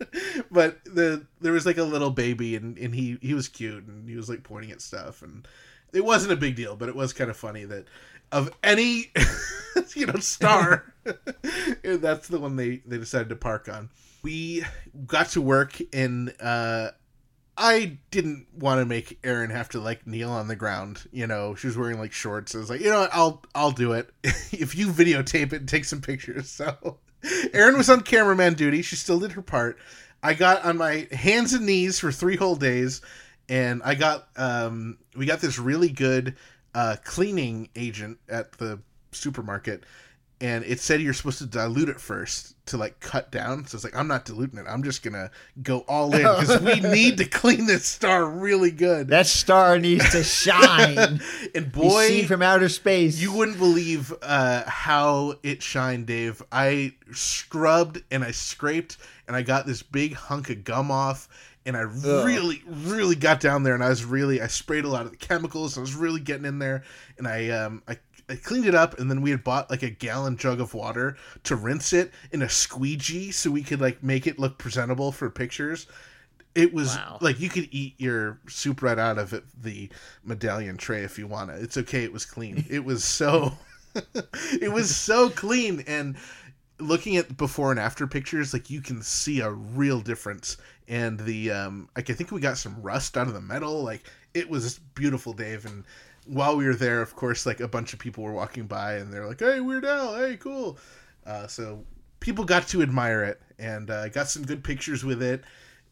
[0.52, 4.08] but the there was like a little baby and, and he he was cute and
[4.08, 5.48] he was like pointing at stuff and
[5.94, 7.86] it wasn't a big deal but it was kind of funny that
[8.32, 9.12] of any
[9.96, 10.94] you know star
[11.84, 13.90] that's the one they they decided to park on
[14.24, 14.64] we
[15.06, 16.90] got to work and uh
[17.58, 21.08] I didn't want to make Erin have to like kneel on the ground.
[21.12, 22.54] You know, she was wearing like shorts.
[22.54, 24.12] I was like, you know what, I'll I'll do it.
[24.24, 26.50] if you videotape it and take some pictures.
[26.52, 27.00] So
[27.54, 28.84] Erin was on cameraman duty.
[28.84, 29.80] She still did her part.
[30.22, 33.02] I got on my hands and knees for three whole days,
[33.50, 36.36] and I got um we got this really good
[36.78, 38.80] uh cleaning agent at the
[39.12, 39.84] supermarket
[40.40, 43.66] and it said you're supposed to dilute it first to like cut down.
[43.66, 44.66] So it's like I'm not diluting it.
[44.68, 45.32] I'm just gonna
[45.64, 49.08] go all in because we need to clean this star really good.
[49.08, 51.22] that star needs to shine.
[51.56, 53.20] and boy, seen from outer space.
[53.20, 56.42] you wouldn't believe uh, how it shined, Dave.
[56.52, 58.98] I scrubbed and I scraped
[59.28, 61.28] and I got this big hunk of gum off.
[61.66, 65.04] And I really, really got down there, and I was really, I sprayed a lot
[65.06, 65.78] of the chemicals.
[65.78, 66.86] I was really getting in there,
[67.18, 67.98] and I, um, I,
[68.30, 71.18] I cleaned it up, and then we had bought like a gallon jug of water
[71.44, 75.30] to rinse it in a squeegee, so we could like make it look presentable for
[75.30, 75.88] pictures.
[76.56, 77.20] It was Wow.
[77.22, 79.90] like you could eat your soup right out of it, the
[80.24, 81.56] medallion tray if you want to.
[81.56, 82.04] It's okay.
[82.04, 82.66] It was clean.
[82.70, 83.58] It was so,
[84.60, 85.84] it was so clean.
[85.88, 86.18] And
[86.80, 90.58] looking at before and after pictures, like you can see a real difference.
[90.88, 93.84] And the, um, like I think we got some rust out of the metal.
[93.84, 95.66] Like it was beautiful, Dave.
[95.66, 95.84] And
[96.28, 99.12] while we were there, of course, like a bunch of people were walking by and
[99.12, 100.78] they're like, "Hey, Weird Al, hey, cool."
[101.26, 101.84] Uh, so
[102.20, 105.44] people got to admire it, and uh, I got some good pictures with it,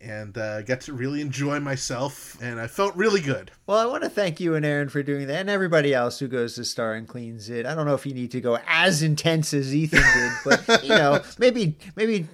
[0.02, 3.52] and uh, got to really enjoy myself, and I felt really good.
[3.68, 6.28] Well, I want to thank you and Aaron for doing that, and everybody else who
[6.28, 7.66] goes to Star and cleans it.
[7.66, 10.90] I don't know if you need to go as intense as Ethan did, but you
[10.90, 12.28] know, maybe maybe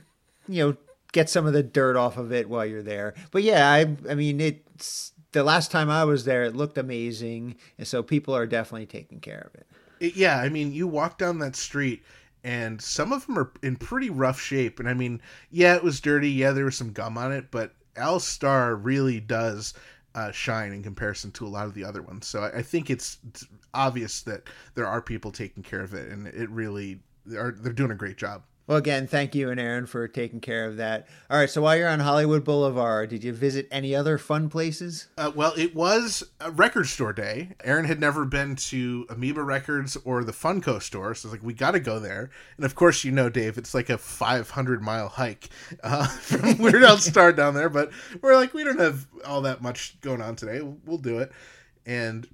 [0.47, 0.77] you know
[1.11, 3.13] get some of the dirt off of it while you're there.
[3.31, 7.55] But yeah, I I mean it's the last time I was there, it looked amazing,
[7.77, 10.15] and so people are definitely taking care of it.
[10.15, 12.03] Yeah, I mean, you walk down that street,
[12.43, 14.79] and some of them are in pretty rough shape.
[14.79, 16.29] And I mean, yeah, it was dirty.
[16.29, 19.73] Yeah, there was some gum on it, but Al Star really does
[20.15, 22.27] uh, shine in comparison to a lot of the other ones.
[22.27, 24.43] So I, I think it's, it's obvious that
[24.75, 26.99] there are people taking care of it, and it really
[27.37, 28.43] are they're doing a great job.
[28.67, 31.07] Well, again, thank you and Aaron for taking care of that.
[31.29, 35.07] All right, so while you're on Hollywood Boulevard, did you visit any other fun places?
[35.17, 37.49] Uh, well, it was a record store day.
[37.63, 41.53] Aaron had never been to Amoeba Records or the Funko store, so it's like we
[41.53, 42.29] got to go there.
[42.55, 45.49] And of course, you know, Dave, it's like a 500 mile hike
[45.83, 47.69] uh, from Weird Al Star down there.
[47.69, 50.61] But we're like, we don't have all that much going on today.
[50.61, 51.31] We'll, we'll do it,
[51.85, 52.27] and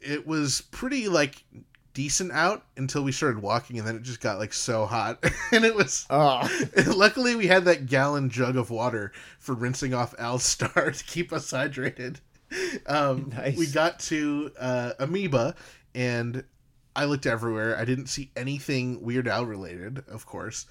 [0.00, 1.44] it was pretty like
[1.94, 5.64] decent out until we started walking, and then it just got like so hot, and
[5.64, 6.06] it was.
[6.10, 6.48] Oh,
[6.86, 11.32] Luckily, we had that gallon jug of water for rinsing off Al's star to keep
[11.32, 12.16] us hydrated.
[12.86, 13.56] Um, Nice.
[13.56, 15.54] We got to uh, Amoeba,
[15.94, 16.44] and
[16.94, 17.78] I looked everywhere.
[17.78, 20.66] I didn't see anything Weird Al related, of course.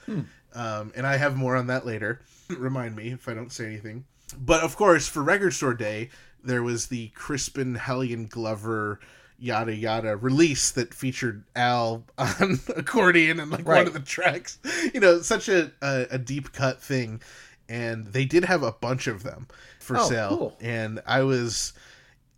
[0.54, 2.22] Um, and I have more on that later.
[2.50, 4.06] Remind me if I don't say anything.
[4.38, 6.10] But of course, for Record Store Day,
[6.44, 9.00] there was the Crispin Hellion Glover
[9.42, 14.60] yada yada release that featured Al on accordion and like one of the tracks.
[14.94, 17.22] You know, such a, a, a deep cut thing.
[17.68, 19.48] And they did have a bunch of them
[19.80, 20.30] for Oh, sale.
[20.30, 20.58] cool.
[20.62, 21.74] And I was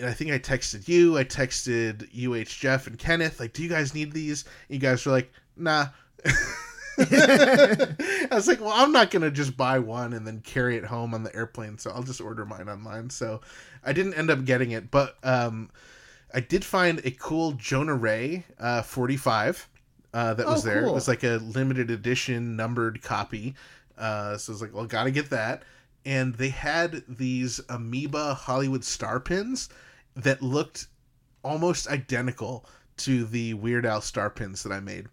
[0.04, 3.94] I think I texted you, I texted UH Jeff and Kenneth, like, do you guys
[3.94, 4.44] need these?
[4.70, 5.88] And you guys were like, nah.
[7.00, 11.14] I was like, well, I'm not gonna just buy one and then carry it home
[11.14, 13.10] on the airplane, so I'll just order mine online.
[13.10, 13.42] So
[13.84, 15.70] I didn't end up getting it, but um,
[16.34, 19.70] I did find a cool Jonah Ray uh, 45
[20.14, 20.86] uh, that was Oh, there.
[20.86, 23.56] It was like a limited edition numbered copy.
[23.98, 25.64] Uh, so I was like, well, gotta get that.
[26.06, 29.70] And they had these amoeba Hollywood star pins
[30.16, 30.88] that looked
[31.44, 32.66] almost identical
[32.98, 35.08] to the Weird Al star pins that I made.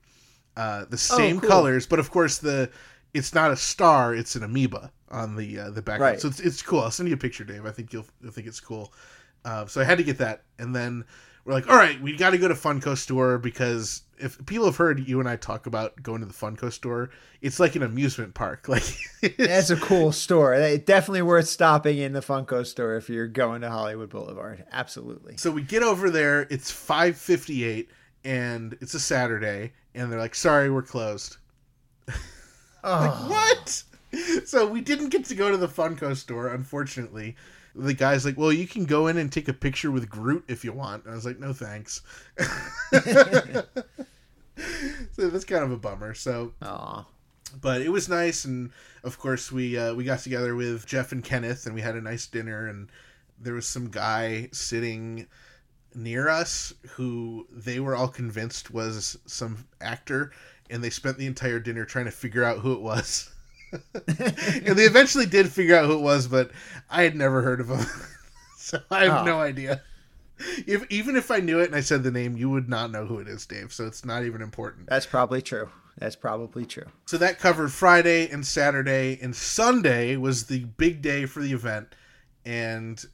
[0.57, 1.49] Uh, the same cool.
[1.49, 2.71] colors, but of course the
[3.15, 6.13] it's not a star; it's an amoeba on the uh, the background.
[6.13, 6.21] Right.
[6.21, 6.81] So it's, it's cool.
[6.81, 7.65] I'll send you a picture, Dave.
[7.67, 8.93] I think you'll you'll think it's cool.
[9.45, 11.05] Uh, so I had to get that, and then
[11.45, 14.77] we're like, all right, we got to go to Funko store because if people have
[14.77, 18.35] heard you and I talk about going to the Funko store, it's like an amusement
[18.35, 18.69] park.
[18.69, 20.55] Like, that's a cool store.
[20.55, 24.65] It's definitely worth stopping in the Funko store if you're going to Hollywood Boulevard.
[24.73, 25.37] Absolutely.
[25.39, 26.47] So we get over there.
[26.51, 27.91] It's five fifty eight,
[28.25, 31.37] and it's a Saturday, and they're like, "Sorry, we're closed."
[32.83, 33.83] Oh, like What?
[34.47, 37.37] So we didn't get to go to the Funko store, unfortunately.
[37.75, 40.65] The guy's like, "Well, you can go in and take a picture with Groot if
[40.65, 42.03] you want." And I was like, "No, thanks."
[45.13, 46.15] so that's kind of a bummer.
[46.15, 47.07] So Aw.
[47.61, 48.71] but it was nice and
[49.05, 52.01] of course we uh, we got together with jeff and kenneth and we had a
[52.01, 52.89] nice dinner and
[53.41, 55.27] there was some guy sitting
[55.95, 60.31] near us who they were all convinced was some actor
[60.69, 63.31] and they spent the entire dinner trying to figure out who it was
[63.73, 66.51] and they eventually did figure out who it was but
[66.91, 67.85] i had never heard of him
[68.57, 69.25] so i have Oh.
[69.25, 69.83] no idea
[70.67, 73.05] if even if i knew it and i said the name you would not know
[73.07, 75.69] who it is dave so it's not even important That's probably true.
[75.99, 76.87] That's probably true.
[77.05, 81.95] so that covered Friday and Saturday, and Sunday was the big day for the event.
[82.47, 83.05] And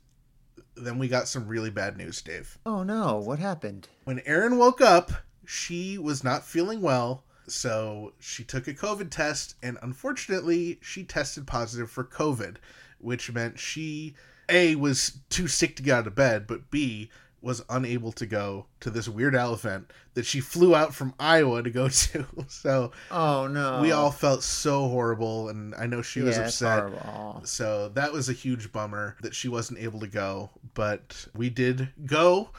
[0.76, 2.58] then we got some really bad news, Dave.
[2.64, 3.88] Oh no, what happened?
[4.04, 5.10] When Erin woke up,
[5.44, 7.24] she was not feeling well.
[7.48, 12.56] So she took a COVID test, and unfortunately, she tested positive for COVID,
[12.98, 14.14] which meant she,
[14.48, 17.10] A, was too sick to get out of bed, but B,
[17.42, 21.62] was unable to go to this Weird Al event that she flew out from Iowa
[21.62, 22.26] to go to.
[22.48, 23.80] So Oh no.
[23.80, 27.46] we all felt so horrible and i know she was yeah, it's upset.
[27.46, 31.88] So that was a huge bummer that she wasn't able to go but we did
[32.04, 32.50] go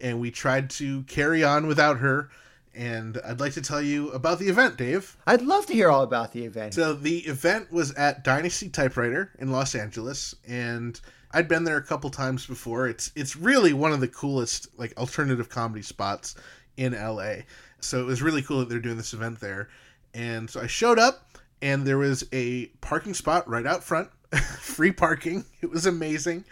[0.00, 2.28] and we tried to carry on without her
[2.76, 6.02] and i'd like to tell you about the event dave I'd love to hear all
[6.02, 6.74] about the event.
[6.74, 11.00] so the event was at Dynasty Typewriter in Los Angeles, and
[11.32, 12.86] I'd been there a couple times before.
[12.88, 16.34] It's it's really one of the coolest like alternative comedy spots
[16.76, 17.42] in LA.
[17.80, 19.68] So it was really cool that they're doing this event there.
[20.14, 24.08] And so I showed up, and there was a parking spot right out front,
[24.60, 25.44] free parking.
[25.60, 26.44] It was amazing.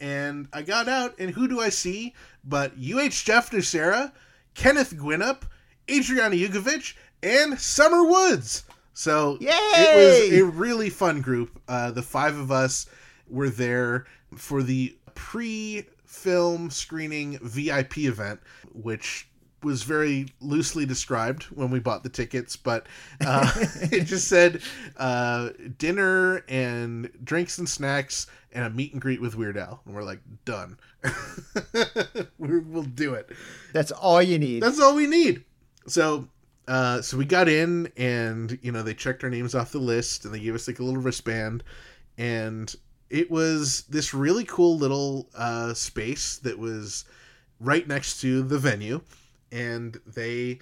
[0.00, 2.14] And I got out, and who do I see
[2.44, 4.12] but UH Jeff Nucera,
[4.54, 5.44] Kenneth Gwinnett,
[5.90, 8.64] Adriana Yugovich, and Summer Woods.
[8.94, 11.60] So it was a really fun group.
[11.66, 12.86] Uh, the five of us
[13.28, 18.40] were there for the pre-film screening VIP event,
[18.72, 19.28] which
[19.62, 22.86] was very loosely described when we bought the tickets, but
[23.24, 23.50] uh,
[23.92, 24.60] it just said
[24.96, 29.94] uh, dinner and drinks and snacks and a meet and greet with Weird Al, and
[29.94, 30.76] we're like, done.
[32.38, 33.30] we'll do it.
[33.72, 34.62] That's all you need.
[34.62, 35.44] That's all we need.
[35.86, 36.28] So,
[36.68, 40.24] uh, so we got in, and you know they checked our names off the list,
[40.24, 41.64] and they gave us like a little wristband,
[42.18, 42.74] and
[43.10, 47.04] it was this really cool little uh, space that was
[47.60, 49.00] right next to the venue,
[49.50, 50.58] and they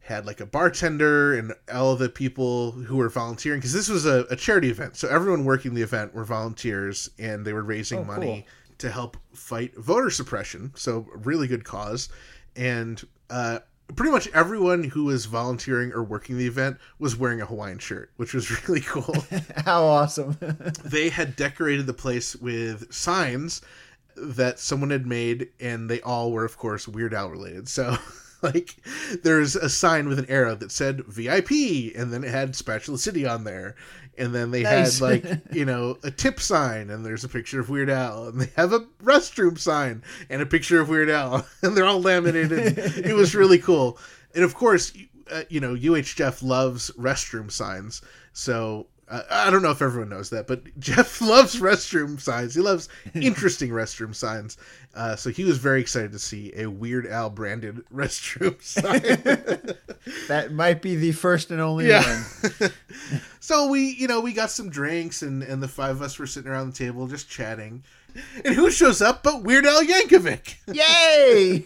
[0.00, 3.60] had like a bartender and all the people who were volunteering.
[3.60, 4.96] Because this was a, a charity event.
[4.96, 8.46] So everyone working the event were volunteers and they were raising Oh, money
[8.78, 10.72] to help fight voter suppression.
[10.74, 12.08] So a really good cause.
[12.56, 13.60] And uh,
[13.96, 18.10] pretty much everyone who was volunteering or working the event was wearing a hawaiian shirt
[18.16, 19.16] which was really cool.
[19.64, 20.36] How awesome.
[20.84, 23.62] they had decorated the place with signs
[24.16, 27.68] that someone had made and they all were of course weird al related.
[27.68, 27.96] So
[28.42, 28.76] like
[29.22, 31.50] there's a sign with an arrow that said VIP,
[31.96, 33.74] and then it had Spatula City on there,
[34.18, 34.98] and then they Nice.
[34.98, 38.40] had like you know a tip sign, and there's a picture of Weird Al, and
[38.40, 42.78] they have a restroom sign and a picture of Weird Al, and they're all laminated.
[42.78, 43.98] it was really cool,
[44.34, 44.92] and of course,
[45.30, 48.02] uh, you know UH Jeff loves restroom signs,
[48.32, 48.86] so.
[49.10, 52.54] I don't know if everyone knows that, but Jeff loves restroom signs.
[52.54, 54.56] He loves interesting restroom signs.
[54.94, 59.00] Uh, so he was very excited to see a Weird Al branded restroom sign.
[60.28, 62.02] That might be the first and only Yeah.
[62.58, 62.70] one.
[63.40, 66.26] so we, you know, we got some drinks, and and the five of us were
[66.26, 67.82] sitting around the table just chatting.
[68.44, 70.56] And who shows up but Weird Al Yankovic?
[70.66, 71.64] Yay!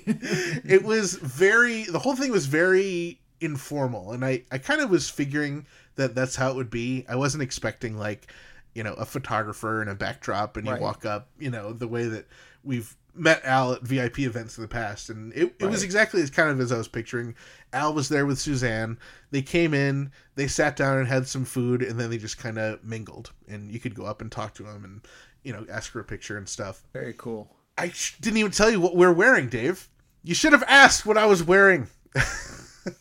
[0.64, 5.10] it was very the whole thing was very informal and i i kind of was
[5.10, 5.66] figuring
[5.96, 8.32] that that's how it would be i wasn't expecting like
[8.74, 10.80] you know a photographer and a backdrop and you Right.
[10.82, 12.26] walk up you know the way that
[12.62, 16.30] we've met al at vip events in the past and it, it was exactly as
[16.30, 17.34] kind of as i was picturing
[17.72, 18.98] al was there with suzanne
[19.30, 22.58] they came in they sat down and had some food and then they just kind
[22.58, 25.00] of mingled and you could go up and talk to them and
[25.44, 27.48] you know ask for a picture and stuff Very cool.
[27.78, 29.88] I sh- didn't even tell you what we're wearing, Dave.
[30.22, 31.88] You should have asked what I was wearing.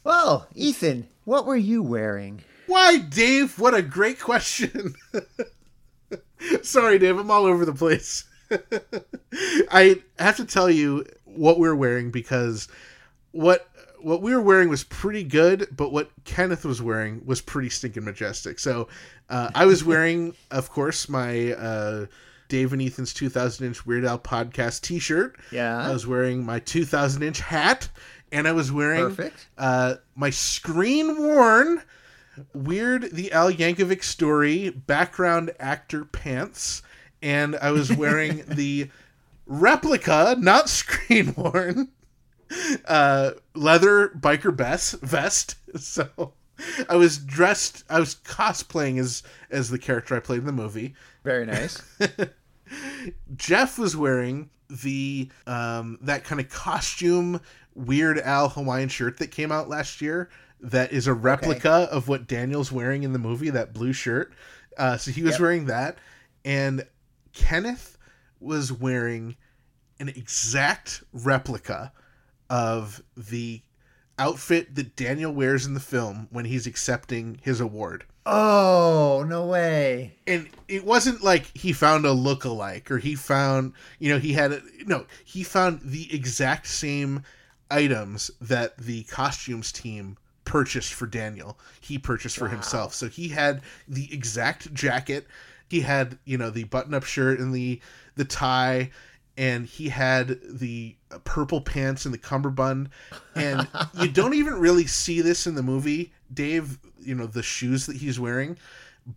[0.04, 2.42] Well, Ethan, what were you wearing?
[2.74, 3.60] Why, Dave?
[3.60, 4.96] What a great question.
[6.64, 7.20] Sorry, Dave.
[7.20, 8.26] I'm all over the place.
[9.72, 12.68] I have to tell you what we're wearing because
[13.30, 13.70] what
[14.02, 18.06] what we were wearing was pretty good, but what Kenneth was wearing was pretty stinking
[18.06, 18.58] majestic.
[18.58, 18.88] So
[19.30, 22.08] uh, I was wearing, of course, my uh,
[22.48, 25.38] Dave and Ethan's 2000 inch Weird Al podcast T-shirt.
[25.52, 25.78] Yeah.
[25.78, 27.88] I was wearing my 2000 inch hat,
[28.32, 29.16] and I was wearing
[29.60, 31.84] uh, my screen worn
[32.54, 36.82] Weird the Al Yankovic story background actor pants,
[37.22, 38.90] and I was wearing the
[39.46, 41.90] replica, not screen worn,
[42.86, 45.00] uh, leather biker vest.
[45.02, 45.56] Vest.
[45.76, 46.34] So
[46.88, 47.84] I was dressed.
[47.90, 50.94] I was cosplaying as as the character I played in the movie.
[51.24, 51.82] Very nice.
[53.36, 57.42] Jeff was wearing the um, that kind of costume
[57.76, 60.30] Weird Al Hawaiian shirt that came out last year.
[60.64, 63.50] That is a replica of what Daniel's wearing in the movie.
[63.50, 64.34] That blue shirt.
[64.78, 65.40] Uh, so he was Yep.
[65.42, 65.98] wearing that,
[66.44, 66.86] and
[67.34, 67.98] Kenneth
[68.40, 69.36] was wearing
[70.00, 71.92] an exact replica
[72.50, 73.62] of the
[74.18, 80.16] outfit that Daniel wears in the film when he's accepting his award oh, no way.
[80.28, 84.52] and it wasn't like he found a look-alike or he found you know he had
[84.52, 87.24] a, no he found the exact same
[87.70, 91.58] items that the costumes team purchased for daniel.
[91.80, 92.94] He purchased for himself.
[92.94, 95.28] So he had the exact jacket.
[95.70, 97.82] He had you know the button-up shirt and the
[98.16, 98.92] the tie
[99.36, 102.90] and he had the purple pants and the cummerbund.
[103.36, 107.86] And you don't even really see this in the movie dave you know the shoes
[107.86, 108.58] that he's wearing.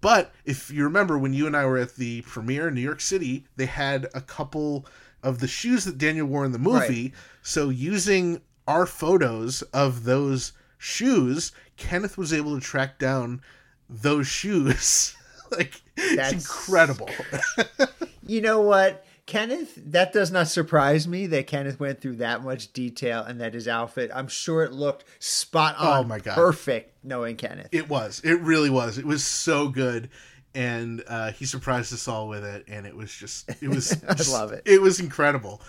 [0.00, 3.00] But if you remember when you and I were at the premiere in New York
[3.00, 4.86] City, they had a couple
[5.22, 7.12] of the shoes that Daniel wore in the movie.
[7.42, 13.40] So using our photos of those shoes, Kenneth was able to track down
[13.88, 15.14] those shoes.
[15.50, 17.08] like it's That's- incredible.
[18.26, 19.04] You know what?
[19.26, 23.54] Kenneth, that does not surprise me that Kenneth went through that much detail and that
[23.54, 26.36] his outfit, I'm sure it looked spot on, Oh my God.
[26.36, 27.66] perfect knowing Kenneth.
[27.72, 28.20] It was.
[28.24, 28.98] It really was.
[28.98, 30.10] It was so good.
[30.54, 34.14] And uh, he surprised us all with it, and it was just, it was, I
[34.14, 34.62] just- love it.
[34.64, 35.60] It was incredible.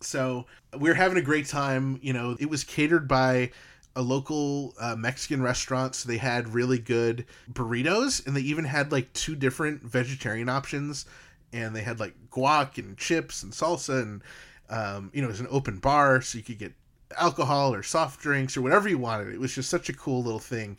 [0.00, 0.46] So
[0.78, 1.98] we're having a great time.
[2.02, 3.50] You know, it was catered by
[3.96, 8.92] a local uh, Mexican restaurant, so they had really good burritos, and they even had
[8.92, 11.06] like two different vegetarian options,
[11.52, 14.22] and they had like guac and chips and salsa, and
[14.68, 16.72] um, you know, it was an open bar, so you could get
[17.18, 19.34] alcohol or soft drinks or whatever you wanted.
[19.34, 20.76] It was just such a cool little thing,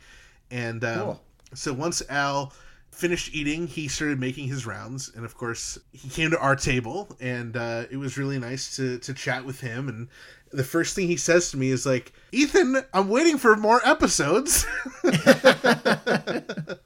[0.50, 1.22] and um, Cool.
[1.54, 2.54] so once Al
[2.92, 7.10] finished eating, he started making his rounds, and of course, he came to our table,
[7.20, 9.90] and uh, it was really nice to to chat with him.
[9.90, 10.08] And
[10.52, 14.66] the first thing he says to me is like, "Ethan, I'm waiting for more episodes."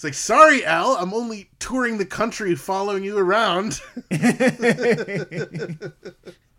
[0.00, 3.82] It's like, sorry, Al, I'm only touring the country following you around.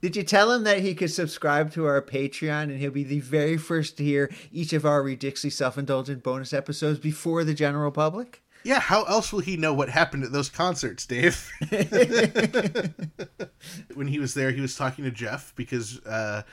[0.01, 3.19] Did you tell him that he could subscribe to our Patreon and he'll be the
[3.19, 7.89] very first to hear each of our ridiculously self indulgent bonus episodes before the general
[7.89, 8.43] public?
[8.63, 11.49] Yeah, how else will he know what happened at those concerts, Dave?
[13.93, 16.43] when he was there, he was talking to Jeff because uh,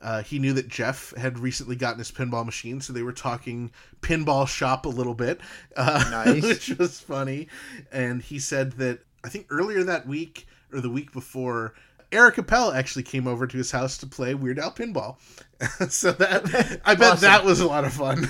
[0.00, 3.70] uh, he knew that Jeff had recently gotten his pinball machine, so they were talking
[4.00, 5.40] pinball shop a little bit,
[5.76, 6.42] uh, Nice.
[6.42, 7.48] which was funny.
[7.92, 11.74] And he said that I think earlier that week or the week before,
[12.10, 15.16] Eric Appel actually came over to his house to play Weird Al pinball.
[15.90, 17.20] so that I bet Awesome.
[17.22, 18.28] that was a lot of fun.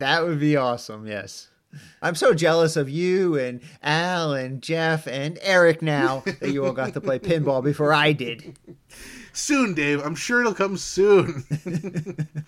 [0.00, 1.48] That would be awesome, yes.
[2.02, 6.72] I'm so jealous of you and Al and Jeff and Eric now that you all
[6.72, 8.58] got to play pinball before I did.
[9.32, 10.04] soon, Dave.
[10.04, 11.44] I'm sure it'll come soon.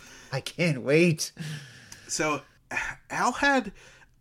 [0.32, 1.32] I can't wait.
[2.08, 2.42] So
[3.10, 3.72] Al had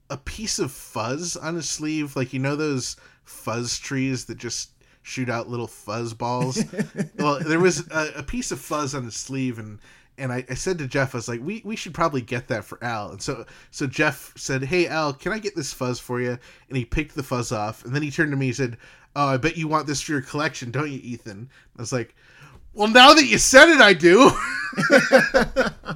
[0.10, 4.70] a piece of fuzz on his sleeve, like you know those fuzz trees that just
[5.02, 6.64] shoot out little fuzz balls.
[7.18, 9.80] well, there was a, a piece of fuzz on his sleeve, and
[10.18, 12.66] and I, I said to Jeff, I was like, we we should probably get that
[12.66, 13.12] for Al.
[13.12, 16.38] And so so Jeff said, Hey Al, can I get this fuzz for you?
[16.70, 18.78] And he picked the fuzz off, and then he turned to me and said,
[19.16, 21.50] Oh, I bet you want this for your collection, don't you, Ethan?
[21.78, 22.16] I was like.
[22.74, 24.32] Well, now that you said it, I do.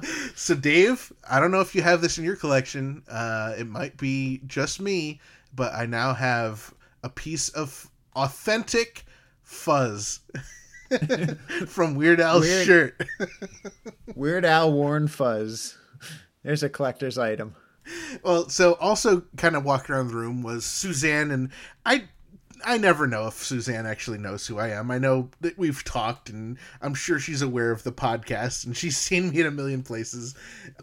[0.34, 3.02] So, Dave, I don't know if you have this in your collection.
[3.06, 5.20] Uh, it might be just me,
[5.54, 9.04] but I now have a piece of authentic
[9.42, 10.20] fuzz
[11.66, 13.06] from Weird Al's Weird- shirt.
[14.14, 15.76] Weird Al worn fuzz.
[16.42, 17.54] There's a collector's item.
[18.22, 21.50] Well, so also kind of walking around the room was Suzanne, and
[21.84, 22.04] I.
[22.64, 24.90] I never know if Suzanne actually knows who I am.
[24.90, 28.96] I know that we've talked, and I'm sure she's aware of the podcast, and she's
[29.08, 30.34] seen me in a million places.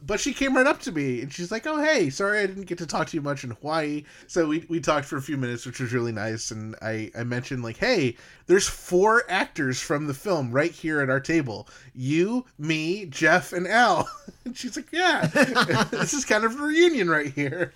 [0.05, 2.65] But she came right up to me, and she's like, "Oh, hey, sorry I didn't
[2.65, 5.37] get to talk to you much in Hawaii." So we, we talked for a few
[5.37, 6.51] minutes, which was really nice.
[6.51, 8.15] And I I mentioned like, "Hey,
[8.47, 13.67] there's four actors from the film right here at our table: you, me, Jeff, and
[13.67, 14.09] Al."
[14.45, 15.27] And she's like, "Yeah,
[15.91, 17.73] this is kind of a reunion right here."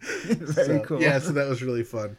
[0.00, 1.02] Very So, cool.
[1.02, 2.16] Yeah, so that was really fun.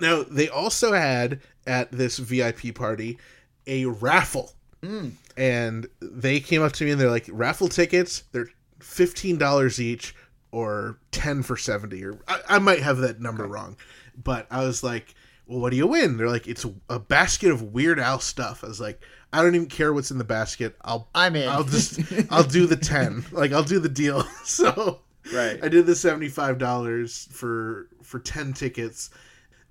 [0.00, 3.18] Now, they also had at this VIP party
[3.66, 4.52] a raffle.
[4.82, 5.12] Mm.
[5.36, 8.48] And they came up to me and they're like, raffle tickets, they're
[8.80, 10.14] $15 each
[10.52, 13.76] or 10 for 70 or I, I might have that number wrong.
[14.22, 15.14] But I was like,
[15.46, 16.16] well, what do you win?
[16.16, 18.62] They're like, it's a, basket of Weird Al stuff.
[18.62, 20.76] I was like, I don't even care what's in the basket.
[20.82, 21.48] I'll I'm in.
[21.48, 23.26] I'll just I'll do the 10.
[23.32, 24.24] Like I'll do the deal.
[24.44, 25.00] So
[25.32, 25.58] Right.
[25.62, 29.10] I did the seventy-five dollars for for ten tickets.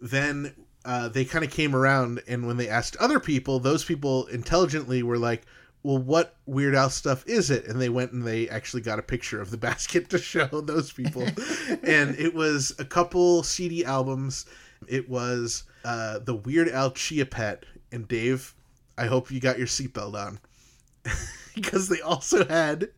[0.03, 4.25] Then uh, they kind of came around, and when they asked other people, those people
[4.25, 5.45] intelligently were like,
[5.81, 9.03] "Well, what Weird Al stuff is it?" And they went and they actually got a
[9.03, 11.25] picture of the basket to show those people,
[11.83, 14.45] and it was a couple CD albums.
[14.89, 18.53] It was uh, the Weird Al Chia Pet, and Dave,
[18.97, 20.39] I hope you got your seatbelt on.
[21.55, 22.89] because they also had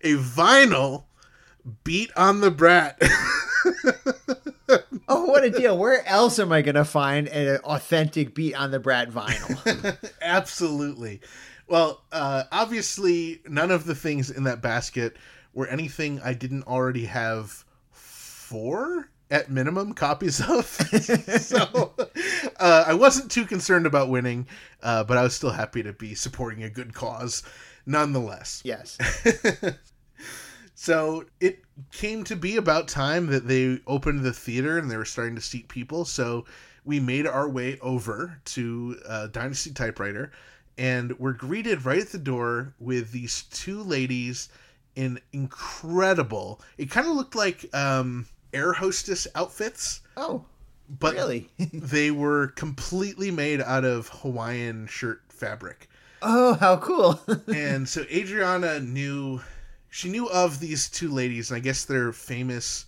[0.00, 1.04] a vinyl
[1.84, 2.98] beat on the brat.
[5.08, 5.78] Oh, what a deal.
[5.78, 9.96] Where else am I going to find an authentic beat on the Brat vinyl?
[10.22, 11.20] Absolutely.
[11.68, 15.16] Well, uh, obviously, none of the things in that basket
[15.54, 20.66] were anything I didn't already have four at minimum copies of.
[21.40, 21.94] so
[22.58, 24.46] uh, I wasn't too concerned about winning,
[24.82, 27.42] uh, but I was still happy to be supporting a good cause
[27.86, 28.62] nonetheless.
[28.64, 28.98] yes.
[30.76, 35.06] So it came to be about time that they opened the theater and they were
[35.06, 36.04] starting to seat people.
[36.04, 36.44] So
[36.84, 40.30] we made our way over to uh, Dynasty Typewriter
[40.78, 44.50] and we're greeted right at the door with these two ladies
[44.94, 50.44] in incredible, it kind of looked like um, air hostess outfits, Oh,
[50.88, 51.48] but really?
[51.72, 55.88] they were completely made out of Hawaiian shirt fabric
[56.22, 57.20] oh, how cool.
[57.54, 59.40] and so Adriana knew
[59.96, 62.84] she knew of these two ladies, and I guess they're famous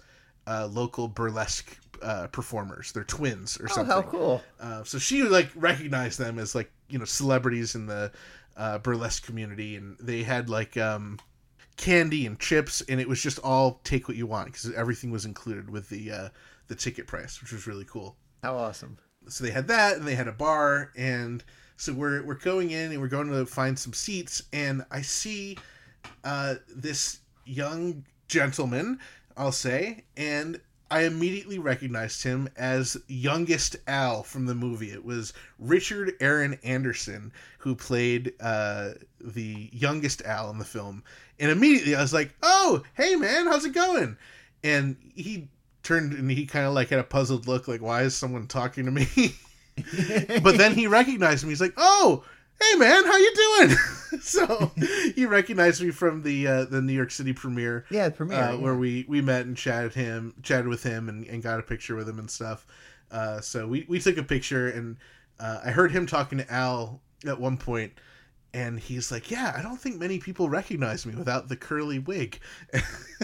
[0.46, 2.92] uh, local burlesque uh, performers.
[2.92, 3.92] They're twins or oh, something.
[3.92, 4.42] Oh, how cool.
[4.61, 8.12] Uh, so she like recognized them as like you know celebrities in the
[8.59, 11.18] uh, burlesque community, and they had like um,
[11.78, 15.24] candy and chips, and it was just all take what you want because everything was
[15.24, 16.28] included with the uh,
[16.66, 18.98] the ticket price, which was really cool How awesome.
[19.28, 21.42] so they had that and they had a bar and
[21.78, 25.56] so we're we're going in and we're going to find some seats and I see
[26.24, 28.99] uh, this young gentleman
[29.36, 34.90] I'll say and I immediately recognized him as youngest Al from the movie.
[34.90, 41.05] It was Richard Aaron Anderson who played uh, the youngest Al in the film.
[41.38, 44.16] And immediately I was like, "Oh, hey man, how's it going?"
[44.64, 45.49] And he
[45.82, 48.86] turned and he kind of like had a puzzled look, like, "Why is someone talking
[48.86, 49.34] to me?"
[50.42, 51.51] but then he recognized me.
[51.51, 52.24] He's like, "Oh,
[52.61, 53.76] hey man, how you doing?"
[54.20, 54.72] so
[55.14, 58.38] he recognized me from the uh, the New York City premiere, Yeah, premiere.
[58.38, 58.59] uh, yeah.
[58.59, 61.94] where we we met and chatted him, chatted with him, and, and got a picture
[61.94, 62.66] with him and stuff.
[63.11, 64.96] Uh, so we we took a picture, and
[65.40, 67.92] uh, I heard him talking to Al at one point,
[68.54, 72.40] and he's like, "Yeah, I don't think many people recognize me without the curly wig,"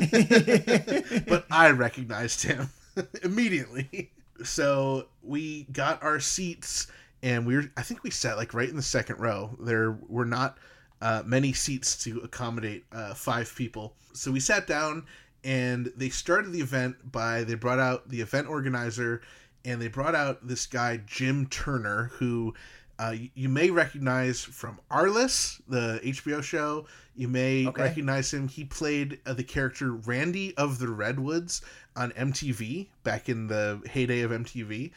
[1.27, 2.71] but I recognized him
[3.23, 4.11] immediately.
[4.43, 6.89] So we got our seats,
[7.25, 9.57] and we were I think we sat like right in the second row.
[9.59, 10.59] There were not
[11.03, 15.07] uh, many seats to accommodate uh, five people, so we sat down
[15.43, 19.23] and they started the event by they brought out the event organizer
[19.65, 22.55] and they brought out this guy Jim Turner who
[22.99, 26.87] uh, you, may recognize from Arliss, the HBO show.
[27.17, 27.83] You may Okay.
[27.83, 28.47] recognize him.
[28.47, 31.63] He played uh, the character Randy of the Redwoods
[31.97, 34.93] on MTV back in the heyday of MTV.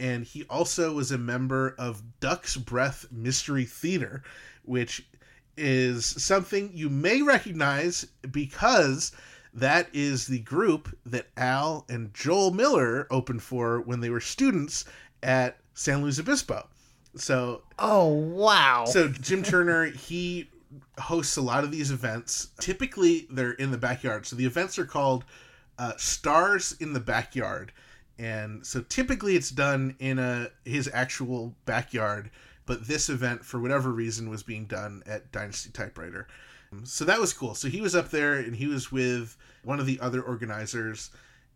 [0.00, 4.22] And he also was a member of Duck's Breath Mystery Theater,
[4.64, 5.06] which
[5.56, 9.12] is something you may recognize because
[9.52, 14.84] that is the group that Al and Joel Miller opened for when they were students
[15.22, 16.66] at San Luis Obispo.
[17.16, 18.84] So Oh wow!
[18.86, 20.48] so Jim Turner, he
[20.98, 22.48] hosts a lot of these events.
[22.60, 24.26] Typically, they're in the backyard.
[24.26, 25.24] So the events are called
[25.78, 27.72] uh, Stars in the Backyard,
[28.20, 32.30] and so typically it's done in a his actual backyard.
[32.66, 36.28] But this event, for whatever reason, was being done at Dynasty Typewriter.
[36.70, 37.54] Um, so that was cool.
[37.54, 41.10] So he was up there, and he was with one of the other organizers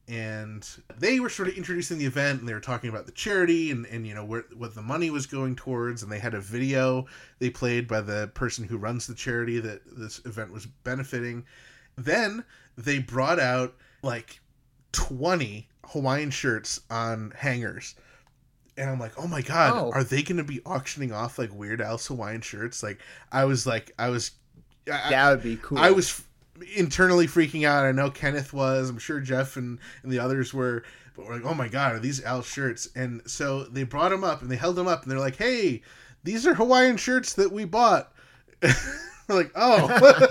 [0.06, 3.70] and they were sort of introducing the event and they were talking about the charity
[3.70, 6.40] and, and you know where, what the money was going towards and they had a
[6.40, 7.06] video
[7.38, 11.42] they played by the person who runs the charity that this event was benefiting
[11.96, 12.44] then
[12.76, 14.40] they brought out like
[14.94, 17.94] 20 hawaiian shirts on hangers
[18.76, 19.90] and i'm like oh my god Oh.
[19.92, 23.66] are they going to be auctioning off like weird al's hawaiian shirts like i was
[23.66, 24.32] like i was
[24.90, 25.78] I, that would be cool.
[25.78, 27.84] I was f- internally freaking out.
[27.84, 28.90] I know Kenneth was.
[28.90, 30.84] I'm sure Jeff and, and the others were.
[31.16, 32.88] But we're like, oh my god, are these Al shirts?
[32.96, 35.82] And so they brought them up and they held them up and they're like, hey,
[36.24, 38.12] these are Hawaiian shirts that we bought.
[38.62, 40.28] we're like, oh.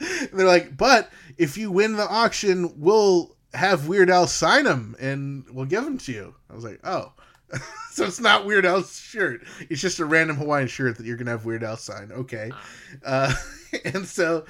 [0.00, 4.96] and they're like, but if you win the auction, we'll have Weird Al sign them
[5.00, 6.34] and we'll give them to you.
[6.50, 7.12] I was like, oh.
[7.90, 9.44] so it's not Weird Al's shirt.
[9.68, 12.12] It's just a random Hawaiian shirt that you're gonna have Weird Al sign.
[12.12, 12.52] Okay.
[13.04, 13.34] Uh,
[13.84, 14.44] and so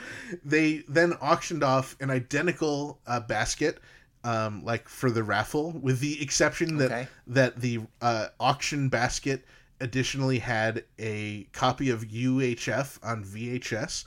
[0.45, 3.79] they then auctioned off an identical uh, basket,
[4.23, 7.09] um, like for the raffle, with the exception that Okay.
[7.29, 9.47] that the uh, auction basket
[9.81, 14.05] additionally had a copy of UHF on VHS.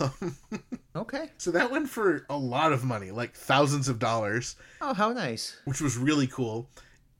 [0.00, 0.36] Um,
[0.96, 1.30] okay.
[1.38, 5.56] so that went for a lot of money, like thousands of dollars Oh, how nice.
[5.64, 6.68] which was really cool.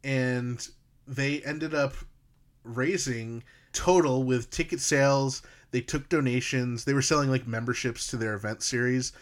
[0.05, 0.67] And
[1.07, 1.95] they ended up
[2.65, 3.43] raising
[3.73, 5.43] total with ticket sales.
[5.71, 6.85] They took donations.
[6.85, 9.13] They were selling like memberships to their event series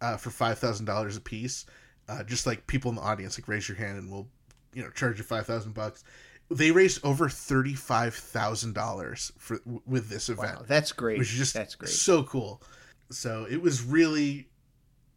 [0.00, 1.66] uh, for five thousand dollars a piece.
[2.08, 4.26] Uh, just like people in the audience, like raise your hand and we'll,
[4.72, 6.04] you know, charge you five thousand bucks.
[6.50, 11.18] They raised over thirty five thousand dollars for with this event Wow, that's great.
[11.18, 11.90] which is just that's great.
[11.90, 12.62] so cool.
[13.10, 14.48] So it was really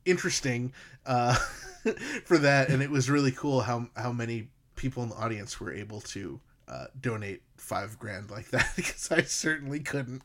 [0.05, 0.73] interesting
[1.05, 1.33] uh,
[2.25, 5.73] for that, and it was really cool how how many people in the audience were
[5.73, 10.23] able to uh, donate five grand like that because I certainly couldn't.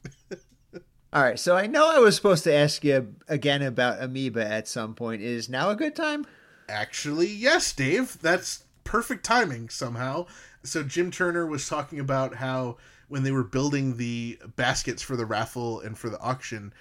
[1.13, 4.69] All right, so I know I was supposed to ask you again about Amoeba at
[4.69, 5.23] some point.
[5.23, 6.27] Is now a good time?
[6.69, 8.21] Actually, yes, Dave.
[8.21, 10.27] That's perfect timing somehow.
[10.63, 12.77] So Jim Turner was talking about how
[13.09, 16.73] when they were building the baskets for the raffle and for the auction,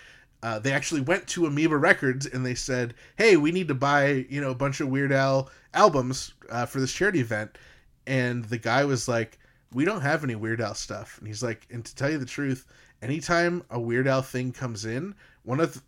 [0.46, 4.28] uh, they actually went to Amoeba Records and they said, "Hey, we need to buy
[4.30, 7.58] you know a bunch of Weird Al albums uh, for this charity event."
[8.06, 9.39] And the guy was like,
[9.74, 12.28] "We don't have any Weird Al stuff." And he's like, "And to tell you the
[12.28, 12.68] truth,
[13.02, 15.82] anytime a Weird Al thing comes in, one of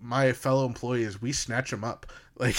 [0.00, 2.06] my fellow employees, we snatch them up.
[2.40, 2.56] Like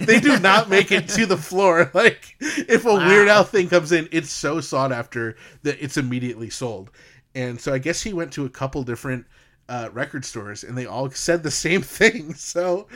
[0.00, 1.90] they do not make it to the floor.
[1.94, 6.50] Like if a Weird Al thing comes in, it's so sought after that it's immediately
[6.50, 6.90] sold.
[7.34, 9.26] And so I guess he went to a couple different
[9.68, 12.34] uh, record stores, and they all said the same thing.
[12.34, 12.86] So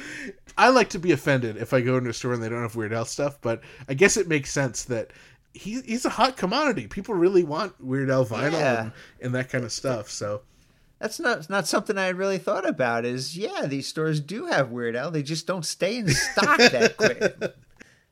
[0.56, 2.76] I like to be offended if I go into a store and they don't have
[2.76, 5.12] Weird Al stuff, but I guess it makes sense that.
[5.54, 6.86] He, he's a hot commodity.
[6.86, 8.82] People really want Weird Al vinyl Yeah.
[8.82, 10.08] and, and that kind of stuff.
[10.08, 10.42] So
[11.00, 13.04] That's not not something I had really thought about.
[13.04, 15.10] Is yeah, these stores do have Weird Al.
[15.10, 17.54] They just don't stay in stock that quick,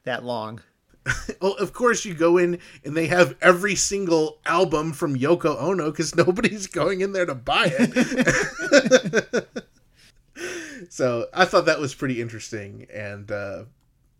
[0.04, 0.60] that long.
[1.40, 5.90] Well, of course, you go in and they have every single album from Yoko Ono
[5.90, 9.48] because nobody's going in there to buy it.
[10.88, 13.64] so I thought that was pretty interesting, and uh,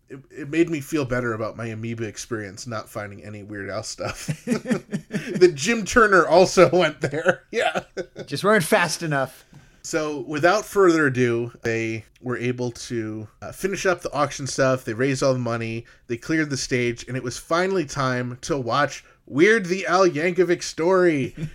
[0.09, 3.82] it, it made me feel better about my Amoeba experience not finding any Weird Al
[3.82, 4.26] stuff.
[4.45, 7.45] that Jim Turner also went there.
[7.51, 7.84] Yeah.
[8.26, 9.45] Just weren't fast enough.
[9.87, 14.84] So, without further ado, they were able to uh, finish up the auction stuff.
[14.84, 15.84] They raised all the money.
[16.09, 20.62] They cleared the stage, and it was finally time to watch Weird the Al Yankovic
[20.62, 21.37] story.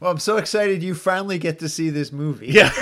[0.00, 2.48] Well, I'm so excited you finally get to see this movie.
[2.48, 2.72] Yeah,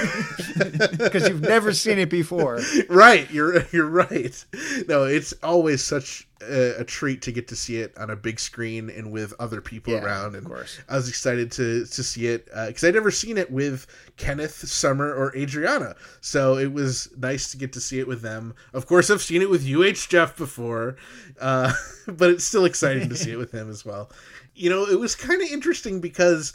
[0.97, 2.61] because you've never seen it before.
[2.89, 3.31] right.
[3.31, 4.45] You're you're right.
[4.89, 8.39] No, it's always such a, a treat to get to see it on a big
[8.41, 10.35] screen and with other people Yeah, around.
[10.35, 10.81] of course.
[10.89, 13.87] I was excited to to see it because I'd never seen it with
[14.17, 15.95] Kenneth, Summer, or Adriana.
[16.21, 18.55] So it was nice to get to see it with them.
[18.73, 20.97] Of course, I've seen it with UH Jeff before,
[21.41, 21.73] uh,
[22.07, 24.11] but it's still exciting to see it with him as well.
[24.55, 26.53] You know, it was kind of interesting because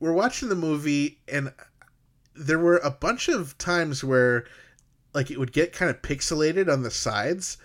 [0.00, 1.52] we're watching the movie and
[2.34, 4.44] there were a bunch of times where
[5.14, 7.58] like it would get kind of pixelated on the sides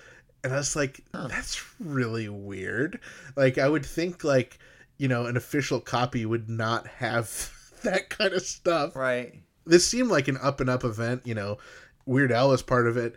[0.47, 2.99] and i was like that's really weird
[3.35, 4.57] like i would think like
[4.97, 7.51] you know an official copy would not have
[7.83, 9.41] that kind of stuff Right.
[9.65, 11.57] this seemed like an up and up event you know
[12.05, 13.15] weird al was part of it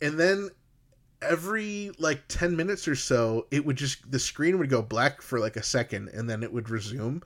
[0.00, 0.48] and then
[1.22, 5.38] every like 10 minutes or so it would just the screen would go black for
[5.38, 7.22] like a second and then it would resume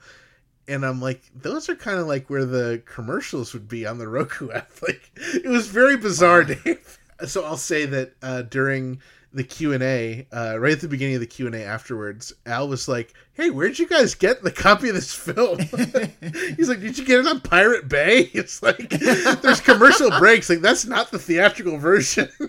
[0.67, 4.07] and I'm like, those are kind of like where the commercials would be on the
[4.07, 4.71] Roku app.
[4.81, 6.97] Like, it was very bizarre, Dave.
[7.27, 8.99] So I'll say that uh, during
[9.35, 12.33] the Q and A, uh, right at the beginning of the Q and A afterwards,
[12.45, 15.59] Al was like, "Hey, where'd you guys get the copy of this film?"
[16.55, 20.49] He's like, "Did you get it on Pirate Bay?" It's like there's commercial breaks.
[20.49, 22.29] Like that's not the theatrical version.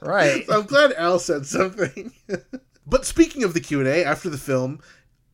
[0.00, 0.46] Right.
[0.46, 2.12] So I'm glad Al said something.
[2.86, 4.78] but speaking of the Q and A after the film,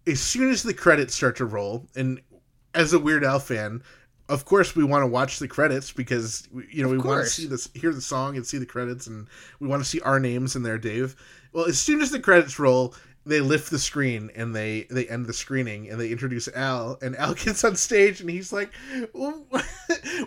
[0.07, 2.19] as soon as the credits start to roll, and
[2.75, 3.83] as a Weird Al fan,
[4.31, 7.47] of course we want to watch the credits because you know we want to see
[7.47, 9.29] this, hear the song, and see the credits, and
[9.59, 11.17] we want to see our names in there, Dave.
[11.53, 12.95] Well, as soon as the credits roll.
[13.27, 17.15] They lift the screen and they they end the screening and they introduce Al and
[17.17, 18.71] Al gets on stage and he's like,
[19.13, 19.45] "Well,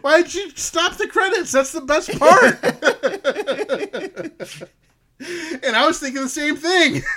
[0.01, 1.51] "Why did you stop the credits?
[1.51, 2.64] That's the best part."
[5.64, 7.01] and I was thinking the same thing.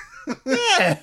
[0.45, 0.99] Yeah.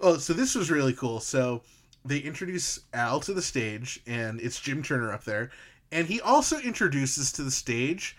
[0.00, 1.18] Oh, so this was really cool.
[1.18, 1.62] So
[2.04, 5.50] they introduce Al to the stage, and it's Jim Turner up there,
[5.92, 8.16] and he also introduces to the stage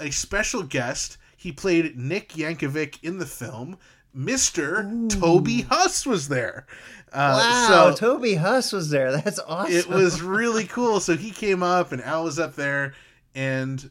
[0.00, 1.16] a special guest.
[1.36, 3.78] He played Nick Yankovic in the film.
[4.14, 6.66] Mister Toby Huss was there.
[7.12, 7.38] Uh,
[7.70, 7.90] Wow.
[7.94, 9.12] so Toby Huss was there.
[9.16, 9.74] That's awesome.
[9.74, 11.00] it was really cool.
[11.00, 12.92] So he came up, and Al was up there,
[13.34, 13.90] and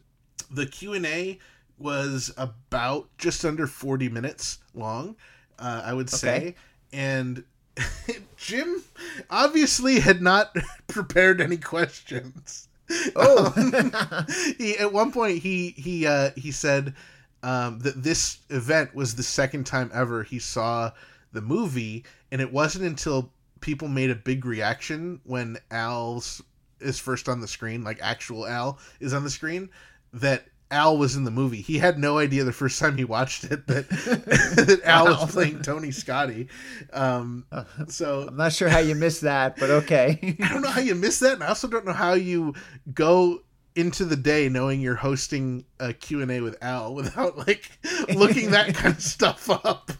[0.52, 1.39] the Q and A
[1.80, 5.16] was about just under forty minutes long.
[5.58, 6.56] Uh, I would say, Okay.
[6.94, 7.44] and
[8.38, 8.84] Jim
[9.30, 10.56] obviously had not
[10.88, 12.68] prepared any questions.
[13.16, 13.54] Oh.
[14.58, 16.94] he at one point he he uh, he said
[17.44, 20.92] um, that this event was the second time ever he saw
[21.32, 26.42] the movie, and it wasn't until people made a big reaction when Al's
[26.80, 29.70] is first on the screen, like actual Al is on the screen,
[30.14, 31.62] that Al was in the movie.
[31.62, 35.22] He had no idea the first time he watched it that that Al Wow.
[35.22, 36.48] was playing Tony Scotti.
[36.94, 37.46] Um,
[37.88, 40.36] so I'm not sure how you missed that, but okay.
[40.44, 42.54] I don't know how you missed that, and I also don't know how you
[42.94, 43.42] go
[43.76, 47.72] into the day knowing you're hosting a Q&A with Al without like
[48.14, 49.92] looking that kind of stuff up.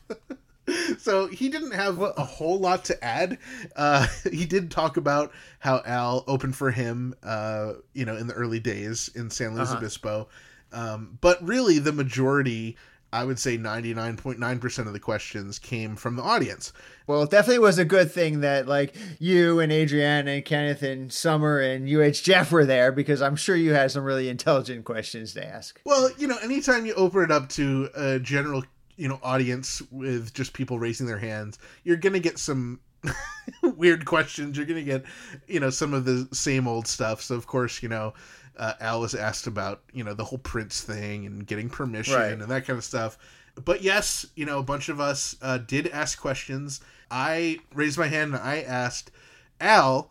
[1.00, 3.38] so he didn't have a whole lot to add.
[3.76, 8.34] Uh, he did talk about how Al opened for him, uh, you know, in the
[8.34, 9.78] early days in San Luis Uh-huh.
[9.78, 10.28] Obispo.
[10.72, 12.78] Um, but really, the majority,
[13.14, 16.72] I would say 99.9% of the questions came from the audience.
[17.08, 21.12] Well, it definitely was a good thing that like you and Adrienne and Kenneth and
[21.12, 25.34] Summer and UH Jeff were there because I'm sure you had some really intelligent questions
[25.34, 25.82] to ask.
[25.86, 28.64] Well, you know, anytime you open it up to a general,
[28.96, 32.80] you know, audience with just people raising their hands, you're going to get some
[33.64, 34.58] weird questions.
[34.58, 35.04] You're going to get,
[35.48, 37.22] you know, some of the same old stuff.
[37.22, 38.14] So, of course, you know,
[38.62, 42.32] uh, Al was asked about, you know, the whole Prince thing and getting permission Right.
[42.32, 43.18] and that kind of stuff.
[43.66, 46.80] But yes, you know, a bunch of us uh, did ask questions.
[47.10, 49.12] I raised my hand and I asked
[49.60, 50.10] Al,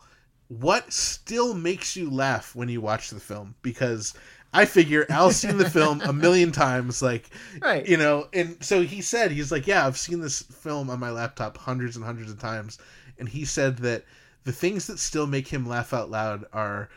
[0.49, 3.55] what still makes you laugh when you watch the film?
[3.61, 4.13] Because
[4.53, 7.29] I figure Al's seen the film a million times, like,
[7.61, 7.87] Right.
[7.87, 11.09] you know, and so he said, he's like, yeah, I've seen this film on my
[11.09, 12.77] laptop hundreds and hundreds of times.
[13.17, 14.03] And he said that
[14.43, 16.89] the things that still make him laugh out loud are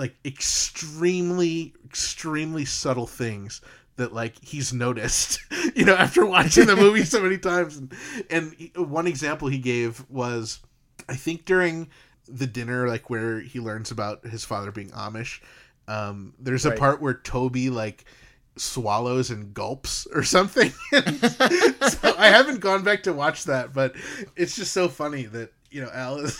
[0.00, 3.60] like extremely, extremely subtle things
[3.96, 5.40] that like he's noticed,
[5.76, 7.76] you know, after watching the movie so many times.
[7.76, 7.92] And,
[8.30, 10.60] and one example he gave was,
[11.08, 11.90] I think during
[12.26, 15.40] the dinner, like where he learns about his father being Amish,
[15.86, 16.78] um, there's a Right.
[16.78, 18.04] part where Toby like
[18.56, 20.70] swallows and gulps or something.
[20.92, 23.94] so I haven't gone back to watch that, but
[24.36, 26.38] it's just so funny that you know Al is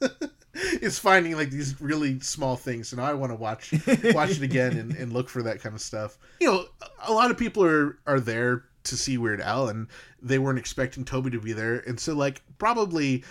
[0.54, 2.92] is finding like these really small things.
[2.92, 3.72] and I want to watch
[4.14, 6.18] watch it again and, and look for that kind of stuff.
[6.40, 6.64] You know,
[7.06, 9.86] a lot of people are are there to see Weird Al, and
[10.22, 13.24] they weren't expecting Toby to be there, and so like probably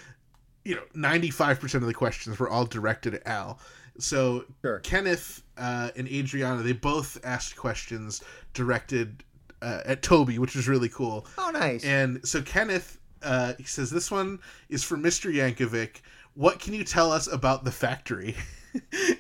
[0.66, 3.60] you know 95% of the questions were all directed at Al.
[3.98, 4.80] So Sure.
[4.80, 8.22] Kenneth uh, and Adriana, they both asked questions
[8.54, 9.24] directed
[9.62, 11.26] uh, at Toby, which was really cool.
[11.38, 11.84] Oh, nice.
[11.84, 14.40] And so Kenneth, uh, he says, This one
[14.70, 15.34] is for Mr.
[15.34, 16.02] Yankovic.
[16.40, 18.34] What can you tell us about the factory?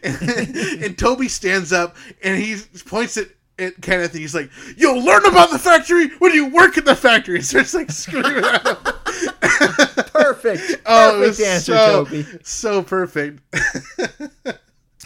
[0.03, 0.21] and,
[0.85, 2.55] and Toby stands up and he
[2.85, 6.77] points at, at Kenneth and he's like, You'll learn about the factory when you work
[6.77, 7.35] at the factory.
[7.39, 8.77] And starts like screaming at him.
[10.13, 10.81] Perfect.
[10.85, 12.25] Oh, it was Perfect answer, so, Toby.
[12.43, 13.41] So perfect.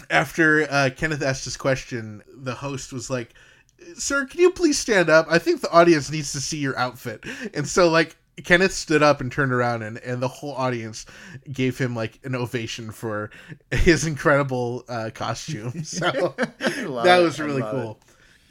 [0.08, 3.34] After uh, Kenneth asked his question, the host was like,
[3.96, 5.26] Sir, can you please stand up?
[5.28, 7.24] I think the audience needs to see your outfit.
[7.54, 11.06] And so, like, Kenneth stood up and turned around, and, and the whole audience
[11.52, 13.30] gave him, like, an ovation for
[13.70, 15.72] his incredible uh, costume.
[15.84, 18.00] So that was I really cool.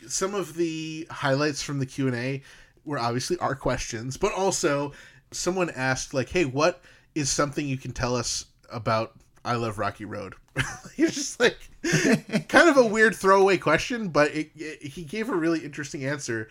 [0.08, 2.42] Some of the highlights from the Q&A
[2.86, 4.94] were obviously our questions, but also
[5.32, 6.82] someone asked, like, hey, what
[7.16, 9.14] is something you can tell us about
[9.44, 10.36] I Love Rocky Road?
[10.96, 11.58] It's just like
[12.50, 16.50] kind of a weird throwaway question, but it, it, he gave a really interesting answer.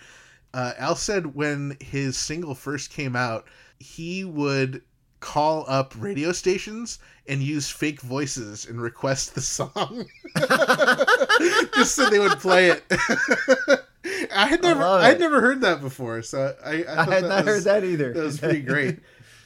[0.54, 3.46] Uh, Al said when his single first came out,
[3.78, 4.82] he would
[5.20, 6.98] call up radio stations
[7.28, 10.04] and use fake voices and request the song
[11.74, 12.84] just so they would play it.
[14.34, 17.22] I had never, love I had never heard that before, so I, I, I had
[17.24, 18.12] not was- heard that either.
[18.12, 18.98] that was pretty great.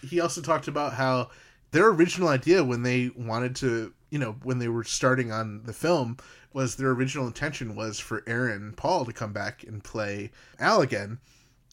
[0.08, 1.30] he also talked about how
[1.72, 5.72] their original idea when they wanted to, you know, when they were starting on the
[5.74, 6.16] film,
[6.56, 11.18] was their original intention was for Aaron Paul to come back and play Al again.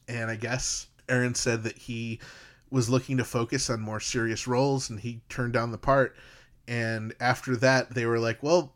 [0.10, 2.20] And I guess Aaron said that he
[2.70, 6.18] was looking to focus on more serious roles and he turned down the part.
[6.68, 8.74] And after that, they were like, well,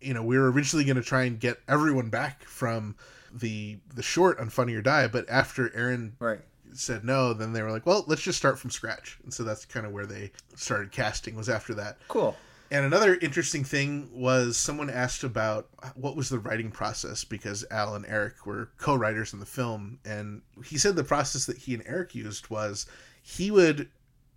[0.00, 2.96] you know, we were originally going to try and get everyone back from
[3.32, 6.40] the the short on Funny or Die, but after Aaron Right.
[6.72, 9.16] said no, then they were like, well, let's just start from scratch.
[9.22, 11.98] And so that's kind of where they started casting was after that.
[12.08, 12.36] Cool.
[12.70, 17.94] And another interesting thing was someone asked about what was the writing process because Al
[17.94, 21.82] and Eric were co-writers in the film and he said the process that he and
[21.86, 22.86] Eric used was
[23.22, 23.88] he would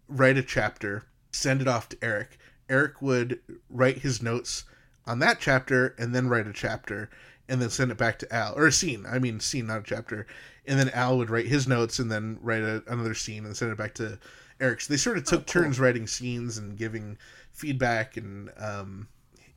[0.08, 2.38] write a chapter, send it off to Eric.
[2.70, 4.64] Eric would write his notes
[5.08, 7.10] on that chapter and then write a chapter
[7.48, 9.06] and then send it back to Al or a scene.
[9.10, 10.28] I mean, scene, not a chapter.
[10.68, 13.72] And then Al would write his notes and then write a, another scene and send
[13.72, 14.20] it back to
[14.62, 14.82] Eric.
[14.82, 17.18] So they sort of took oh, turns writing scenes and giving
[17.52, 18.18] feedback.
[18.18, 19.08] And um,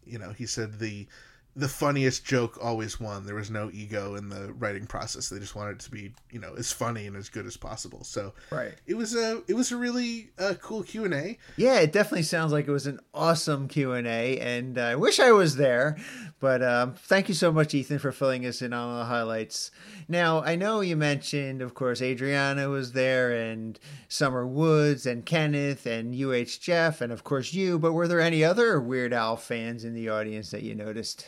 [0.05, 1.07] you know, he said the
[1.55, 3.27] the funniest joke always won.
[3.27, 5.29] There was no ego in the writing process.
[5.29, 8.05] They just wanted it to be, you know, as funny and as good as possible.
[8.05, 8.73] So Right.
[8.87, 11.39] it was a it was a really uh, cool Q and A.
[11.57, 15.21] Yeah, it definitely sounds like it was an awesome Q and A, and I wish
[15.21, 15.99] I was there.
[16.41, 19.71] But um, thank you so much, Ethan, for filling us in on the highlights.
[20.09, 23.79] Now I know you mentioned, of course, Adriana was there, and
[24.09, 27.79] Summer Woods, and Kenneth, and UH Jeff, and of course you.
[27.79, 31.27] But were there any other Weird Al fans in the audience that you noticed?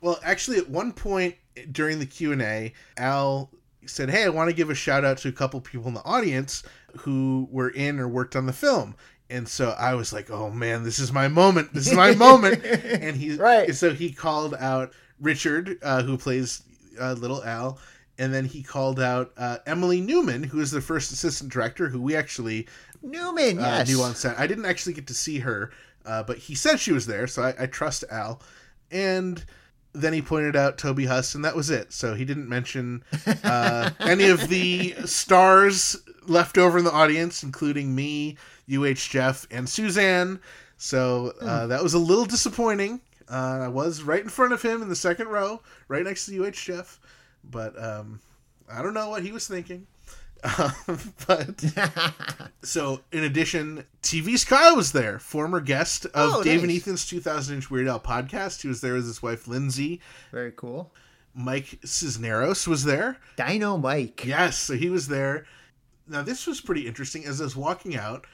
[0.00, 1.36] Well, actually, at one point
[1.72, 3.50] during the Q and A, Al
[3.86, 6.04] said, "Hey, I want to give a shout out to a couple people in the
[6.04, 6.62] audience
[6.98, 8.94] who were in or worked on the film."
[9.28, 11.72] And so I was like, "Oh man, this is my moment!
[11.72, 13.74] This is my moment!" And he, Right.
[13.74, 16.62] So he called out Richard, uh, who plays
[17.00, 17.78] uh, Little Al,
[18.18, 22.00] and then he called out uh, Emily Newman, who is the first assistant director, who
[22.00, 22.66] we actually
[23.02, 23.88] Newman, uh, yes.
[23.88, 24.38] knew on set.
[24.38, 25.72] I didn't actually get to see her,
[26.04, 28.40] uh, but he said she was there, so I, I trust Al.
[28.90, 29.44] And
[30.02, 31.92] then he pointed out Toby Huss, and that was it.
[31.92, 33.02] So he didn't mention
[33.44, 38.36] uh, any of the stars left over in the audience, including me,
[38.72, 40.40] UH Jeff, and Suzanne.
[40.76, 43.00] So uh, that was a little disappointing.
[43.28, 46.46] Uh, I was right in front of him in the second row, right next to
[46.46, 47.00] UH Jeff,
[47.42, 48.20] but um,
[48.70, 49.86] I don't know what he was thinking.
[50.44, 50.72] Um,
[51.26, 51.64] but
[52.62, 56.70] so, in addition, TV Sky was there, former guest of Oh, Dave and.
[56.72, 58.62] Ethan's 2000 Inch Weird Al podcast.
[58.62, 60.00] He was there with his wife Lindsay.
[60.32, 60.92] Very cool.
[61.34, 63.18] Mike Cisneros was there.
[63.36, 64.24] Dino Mike.
[64.24, 65.46] Yes, so he was there.
[66.08, 67.24] Now, this was pretty interesting.
[67.26, 68.26] As I was walking out,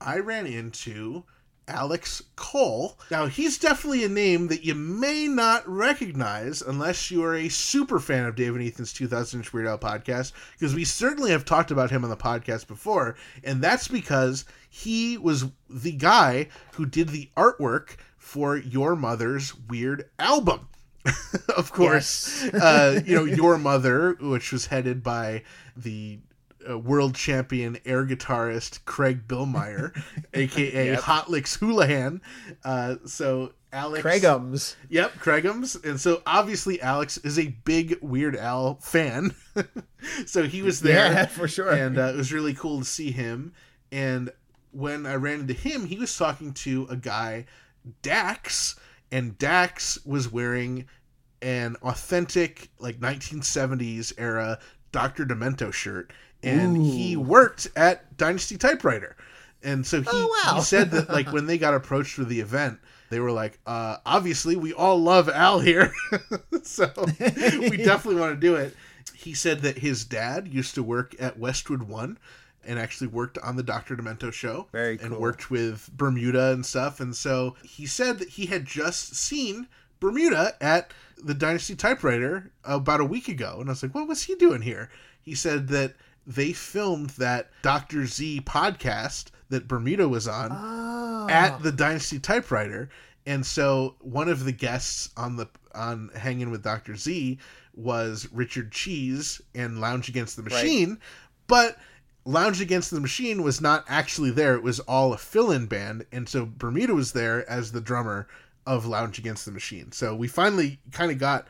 [0.00, 1.24] I ran into
[1.68, 2.98] Alex Cole.
[3.10, 7.98] Now, he's definitely a name that you may not recognize unless you are a super
[7.98, 11.70] fan of Dave and Ethan's 2000 Inch Weird Al podcast, because we certainly have talked
[11.70, 17.08] about him on the podcast before, and that's because he was the guy who did
[17.08, 20.68] the artwork for your mother's Weird album.
[21.56, 25.42] of course, uh, you know, Your Mother, which was headed by
[25.76, 26.20] the
[26.68, 29.92] uh, world champion air guitarist Craig Billmeyer,
[30.34, 32.20] aka Hot Lixx Hulahan.
[32.64, 34.76] Uh, so Alex, Craigums.
[34.90, 39.34] Yep, Craigums, and so obviously Alex is a big Weird Al fan,
[40.26, 41.72] so he was there Yeah, for sure.
[41.72, 43.54] and uh, it was really cool to see him.
[43.90, 44.30] And
[44.72, 47.46] when I ran into him, he was talking to a guy,
[48.02, 48.76] Dax,
[49.10, 50.86] and Dax was wearing
[51.42, 54.58] an authentic, like 1970s era
[54.92, 55.24] Dr.
[55.24, 56.12] Demento shirt,
[56.42, 59.16] and he worked at Dynasty Typewriter.
[59.62, 60.56] And so he, Oh, wow.
[60.56, 62.78] he said that like when they got approached for the event,
[63.10, 65.92] they were like, uh, obviously we all love Al here,
[66.62, 68.74] so we definitely want to do it.
[69.14, 72.18] He said that his dad used to work at Westwood One
[72.64, 73.96] and actually worked on the Dr.
[73.96, 74.66] Demento show.
[74.72, 75.06] Very cool.
[75.06, 77.00] And worked with Bermuda and stuff.
[77.00, 79.68] And so he said that he had just seen
[80.00, 83.58] Bermuda at the Dynasty Typewriter about a week ago.
[83.60, 84.90] And I was like, what was he doing here?
[85.20, 85.94] He said that
[86.26, 88.06] they filmed that Dr.
[88.06, 91.26] Z podcast that Bermuda was on Oh.
[91.30, 92.88] at the Dynasty Typewriter.
[93.26, 96.96] And so one of the guests on the on Hanging with Dr.
[96.96, 97.38] Z
[97.74, 100.98] was Richard Cheese and Lounge Against the Machine,
[101.46, 101.78] but
[102.24, 104.54] Lounge Against the Machine was not actually there.
[104.54, 108.28] It was all a fill-in band, and so Bermuda was there as the drummer
[108.66, 109.92] of Lounge Against the Machine.
[109.92, 111.46] So we finally kind of got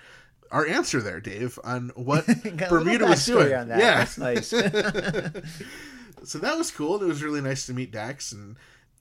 [0.53, 3.49] our answer there, Dave, on what Got a little Bermuda was doing.
[3.49, 3.69] that.
[3.69, 4.49] Yeah, That's nice.
[6.25, 7.03] so that was cool.
[7.03, 8.57] It was really nice to meet Dax, and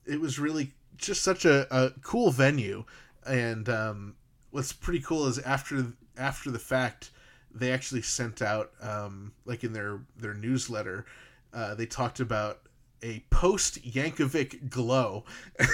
[0.06, 2.84] it was really just such a, a cool venue.
[3.26, 4.16] And um,
[4.50, 7.10] what's pretty cool is after after the fact,
[7.54, 11.04] they actually sent out um, like in their their newsletter,
[11.52, 12.60] uh, they talked about
[13.02, 15.24] a post Yankovic glow.
[15.60, 15.66] I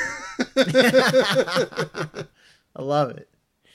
[2.82, 3.28] love it.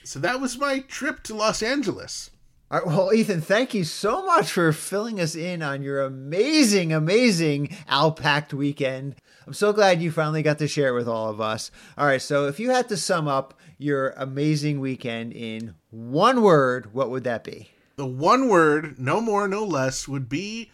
[0.04, 2.30] So that was my trip to Los Angeles.
[2.70, 6.92] All right, well, Ethan, thank you so much for filling us in on your amazing,
[6.92, 9.16] amazing Alpact weekend.
[9.46, 11.70] I'm so glad you finally got to share it with all of us.
[11.96, 16.92] All right, so if you had to sum up your amazing weekend in one word,
[16.92, 17.70] what would that be?
[17.96, 20.70] The one word, no more, no less, would be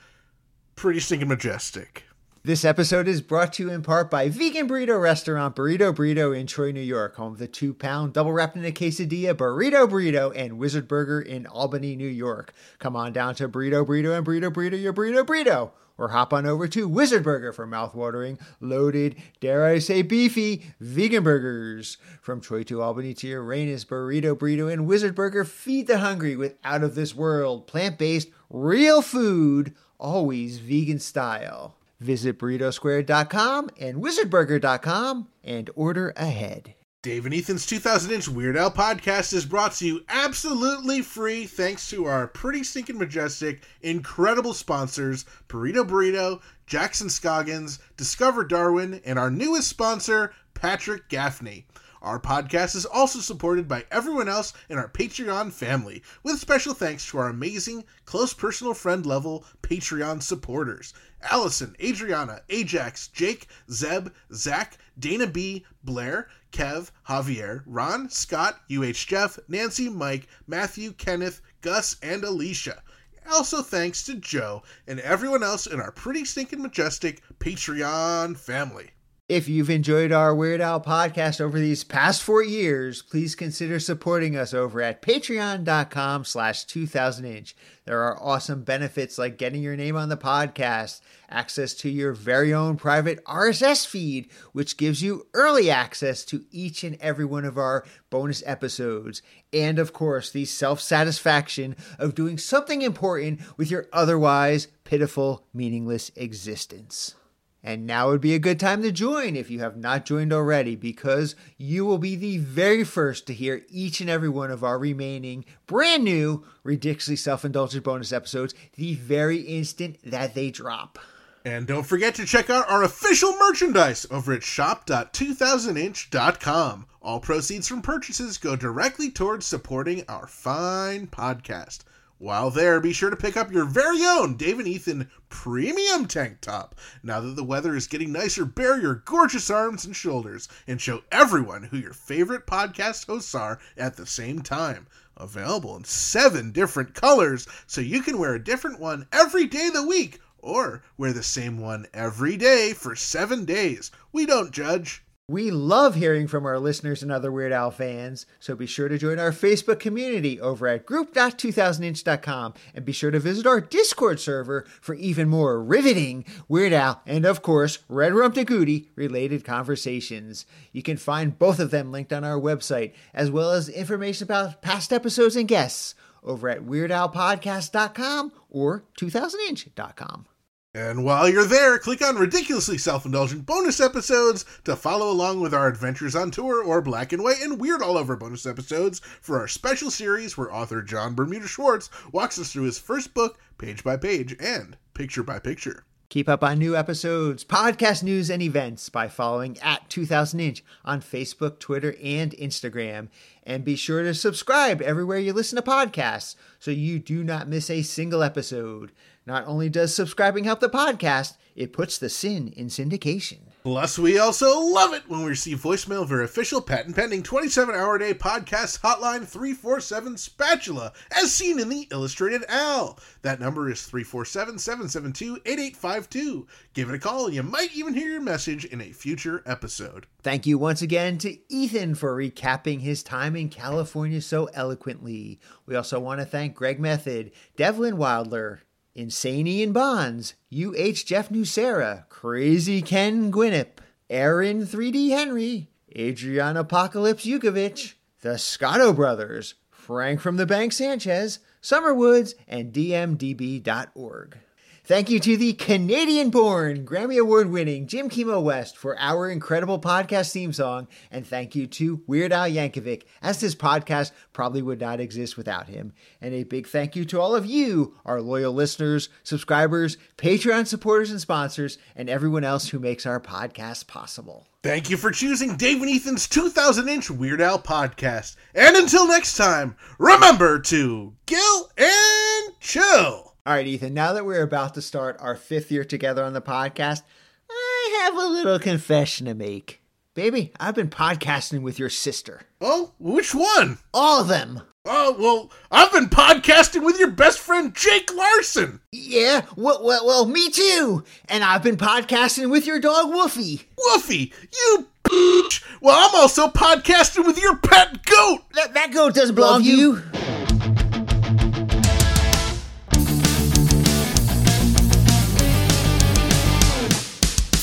[0.74, 2.04] pretty stinking majestic.
[2.42, 6.46] This episode is brought to you in part by vegan burrito restaurant Burrito Burrito in
[6.46, 10.32] Troy, New York, home of the two pound double wrapped in a quesadilla Burrito Burrito
[10.34, 12.54] and Wizard Burger in Albany, New York.
[12.78, 15.72] Come on down to Burrito Burrito and Burrito Burrito your Burrito Burrito.
[15.98, 21.22] Or hop on over to Wizard Burger for mouthwatering, loaded, dare I say beefy, vegan
[21.22, 21.98] burgers.
[22.22, 26.56] From Troy to Albany to Uranus, Burrito Burrito and Wizard Burger feed the hungry with
[26.64, 31.76] out of this world, plant based, real food, always vegan style.
[32.00, 36.74] Visit burritosquare.com and wizardburger.com and order ahead.
[37.02, 41.88] Dave and Ethan's 2000 inch Weird Al podcast is brought to you absolutely free thanks
[41.88, 49.30] to our pretty stinking majestic, incredible sponsors Burrito Burrito, Jackson Scoggins, Discover Darwin, and our
[49.30, 51.66] newest sponsor, Patrick Gaffney.
[52.02, 57.06] Our podcast is also supported by everyone else in our Patreon family, with special thanks
[57.08, 60.94] to our amazing, close personal friend level Patreon supporters
[61.30, 69.38] Allison, Adriana, Ajax, Jake, Zeb, Zach, Dana B, Blair, Kev, Javier, Ron, Scott, UH Jeff,
[69.46, 72.82] Nancy, Mike, Matthew, Kenneth, Gus, and Alicia.
[73.30, 78.92] Also, thanks to Joe and everyone else in our pretty stinking majestic Patreon family.
[79.30, 84.36] If you've enjoyed our Weird Al podcast over these past four years, please consider supporting
[84.36, 87.54] us over at patreon.com slash 2000inch.
[87.84, 92.52] There are awesome benefits like getting your name on the podcast, access to your very
[92.52, 97.56] own private RSS feed, which gives you early access to each and every one of
[97.56, 99.22] our bonus episodes,
[99.52, 107.14] and of course, the self-satisfaction of doing something important with your otherwise pitiful, meaningless existence.
[107.62, 110.76] And now would be a good time to join if you have not joined already,
[110.76, 114.78] because you will be the very first to hear each and every one of our
[114.78, 120.98] remaining brand new, ridiculously self indulgent bonus episodes the very instant that they drop.
[121.44, 126.86] And don't forget to check out our official merchandise over at shop.2000inch.com.
[127.02, 131.78] All proceeds from purchases go directly towards supporting our fine podcast.
[132.20, 136.42] While there, be sure to pick up your very own Dave and Ethan premium tank
[136.42, 136.74] top.
[137.02, 141.02] Now that the weather is getting nicer, bare your gorgeous arms and shoulders and show
[141.10, 144.86] everyone who your favorite podcast hosts are at the same time.
[145.16, 149.72] Available in seven different colors, so you can wear a different one every day of
[149.72, 153.90] the week or wear the same one every day for seven days.
[154.12, 155.02] We don't judge.
[155.30, 158.98] We love hearing from our listeners and other Weird Al fans, so be sure to
[158.98, 164.66] join our Facebook community over at group.2000inch.com and be sure to visit our Discord server
[164.80, 170.46] for even more riveting Weird Al and, of course, Red Rum to Goody related conversations.
[170.72, 174.62] You can find both of them linked on our website, as well as information about
[174.62, 180.26] past episodes and guests over at weirdalpodcast.com or 2000inch.com.
[180.72, 185.52] And while you're there, click on Ridiculously Self Indulgent bonus episodes to follow along with
[185.52, 189.40] our adventures on tour or Black and White and Weird All Over bonus episodes for
[189.40, 193.82] our special series where author Jon Bermuda Schwartz walks us through his first book, page
[193.82, 195.82] by page and picture by picture.
[196.08, 201.00] Keep up on new episodes, podcast news, and events by following at 2000 Inch on
[201.00, 203.08] Facebook, Twitter, and Instagram.
[203.44, 207.70] And be sure to subscribe everywhere you listen to podcasts so you do not miss
[207.70, 208.92] a single episode.
[209.26, 213.40] Not only does subscribing help the podcast, it puts the sin in syndication.
[213.62, 217.74] Plus, we also love it when we receive voicemail of our official patent pending 27
[217.74, 222.98] hour day podcast hotline 347 Spatula, as seen in the Illustrated Al.
[223.20, 226.46] That number is 347 772 8852.
[226.72, 230.06] Give it a call, and you might even hear your message in a future episode.
[230.22, 235.38] Thank you once again to Ethan for recapping his time in California so eloquently.
[235.66, 238.62] We also want to thank Greg Method, Devlin Wilder,
[238.94, 243.78] Insane Ian Bonds, UH Jeff Nucera, Crazy Ken Gwinnip,
[244.08, 252.34] Aaron 3D Henry, Adrian Apocalypse Yukovich, the Scotti Brothers, Frank from the Bank Sanchez, Summerwoods,
[252.48, 254.38] and DMDB.org.
[254.84, 259.78] Thank you to the Canadian born, Grammy Award winning Jim Kimo West for our incredible
[259.78, 260.88] podcast theme song.
[261.10, 265.68] And thank you to Weird Al Yankovic, as this podcast probably would not exist without
[265.68, 265.92] him.
[266.20, 271.10] And a big thank you to all of you, our loyal listeners, subscribers, Patreon supporters
[271.10, 274.48] and sponsors, and everyone else who makes our podcast possible.
[274.62, 278.36] Thank you for choosing Dave and Ethan's 2000 inch Weird Al podcast.
[278.54, 283.29] And until next time, remember to gill and chill.
[283.50, 286.40] All right, Ethan, now that we're about to start our fifth year together on the
[286.40, 287.02] podcast,
[287.50, 289.82] I have a little confession to make.
[290.14, 292.42] Baby, I've been podcasting with your sister.
[292.60, 293.78] Oh, which one?
[293.92, 294.62] All of them.
[294.84, 298.82] Oh, well, I've been podcasting with your best friend Jake Larson.
[298.92, 301.02] Yeah, well, well, well, me too.
[301.28, 303.64] And I've been podcasting with your dog Woofy.
[303.76, 305.64] Woofy, you bitch.
[305.80, 308.44] Well, I'm also podcasting with your pet goat.
[308.54, 310.02] That, that goat doesn't belong to you.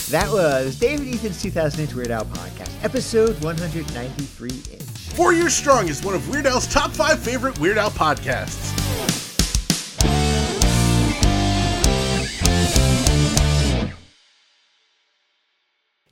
[0.09, 4.81] That was David Ethan's 2008 Weird Al podcast, episode 193 inch.
[5.13, 8.73] Four Years Strong is one of Weird Al's top five favorite Weird Al podcasts.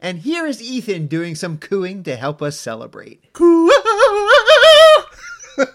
[0.02, 3.32] And here is Ethan doing some cooing to help us celebrate.
[3.32, 3.70] Cool.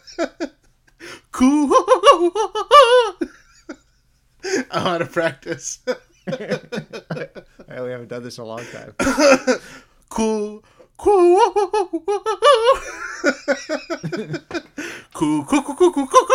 [1.32, 1.70] cool.
[4.70, 5.78] I want to practice.
[7.68, 8.94] Well, we haven't done this in a long time.
[10.08, 10.64] cool.
[10.98, 11.40] Cool.
[15.14, 15.44] cool.
[15.44, 15.44] Cool.
[15.44, 15.64] Cool.
[15.64, 15.74] Cool.
[15.74, 15.92] Cool.
[15.92, 16.06] Cool.
[16.06, 16.26] Cool.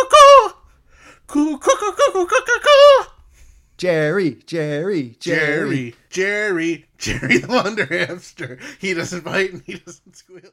[1.28, 1.58] Cool.
[1.58, 1.58] Cool.
[1.58, 1.92] Cool.
[2.12, 2.26] Cool.
[2.26, 2.60] Cool.
[2.64, 3.06] Cool.
[3.76, 5.20] Jerry, Jerry, Jerry.
[5.20, 8.58] Jerry, Jerry, Jerry the Wonder Hamster.
[8.80, 10.50] He doesn't bite and he doesn't squeal.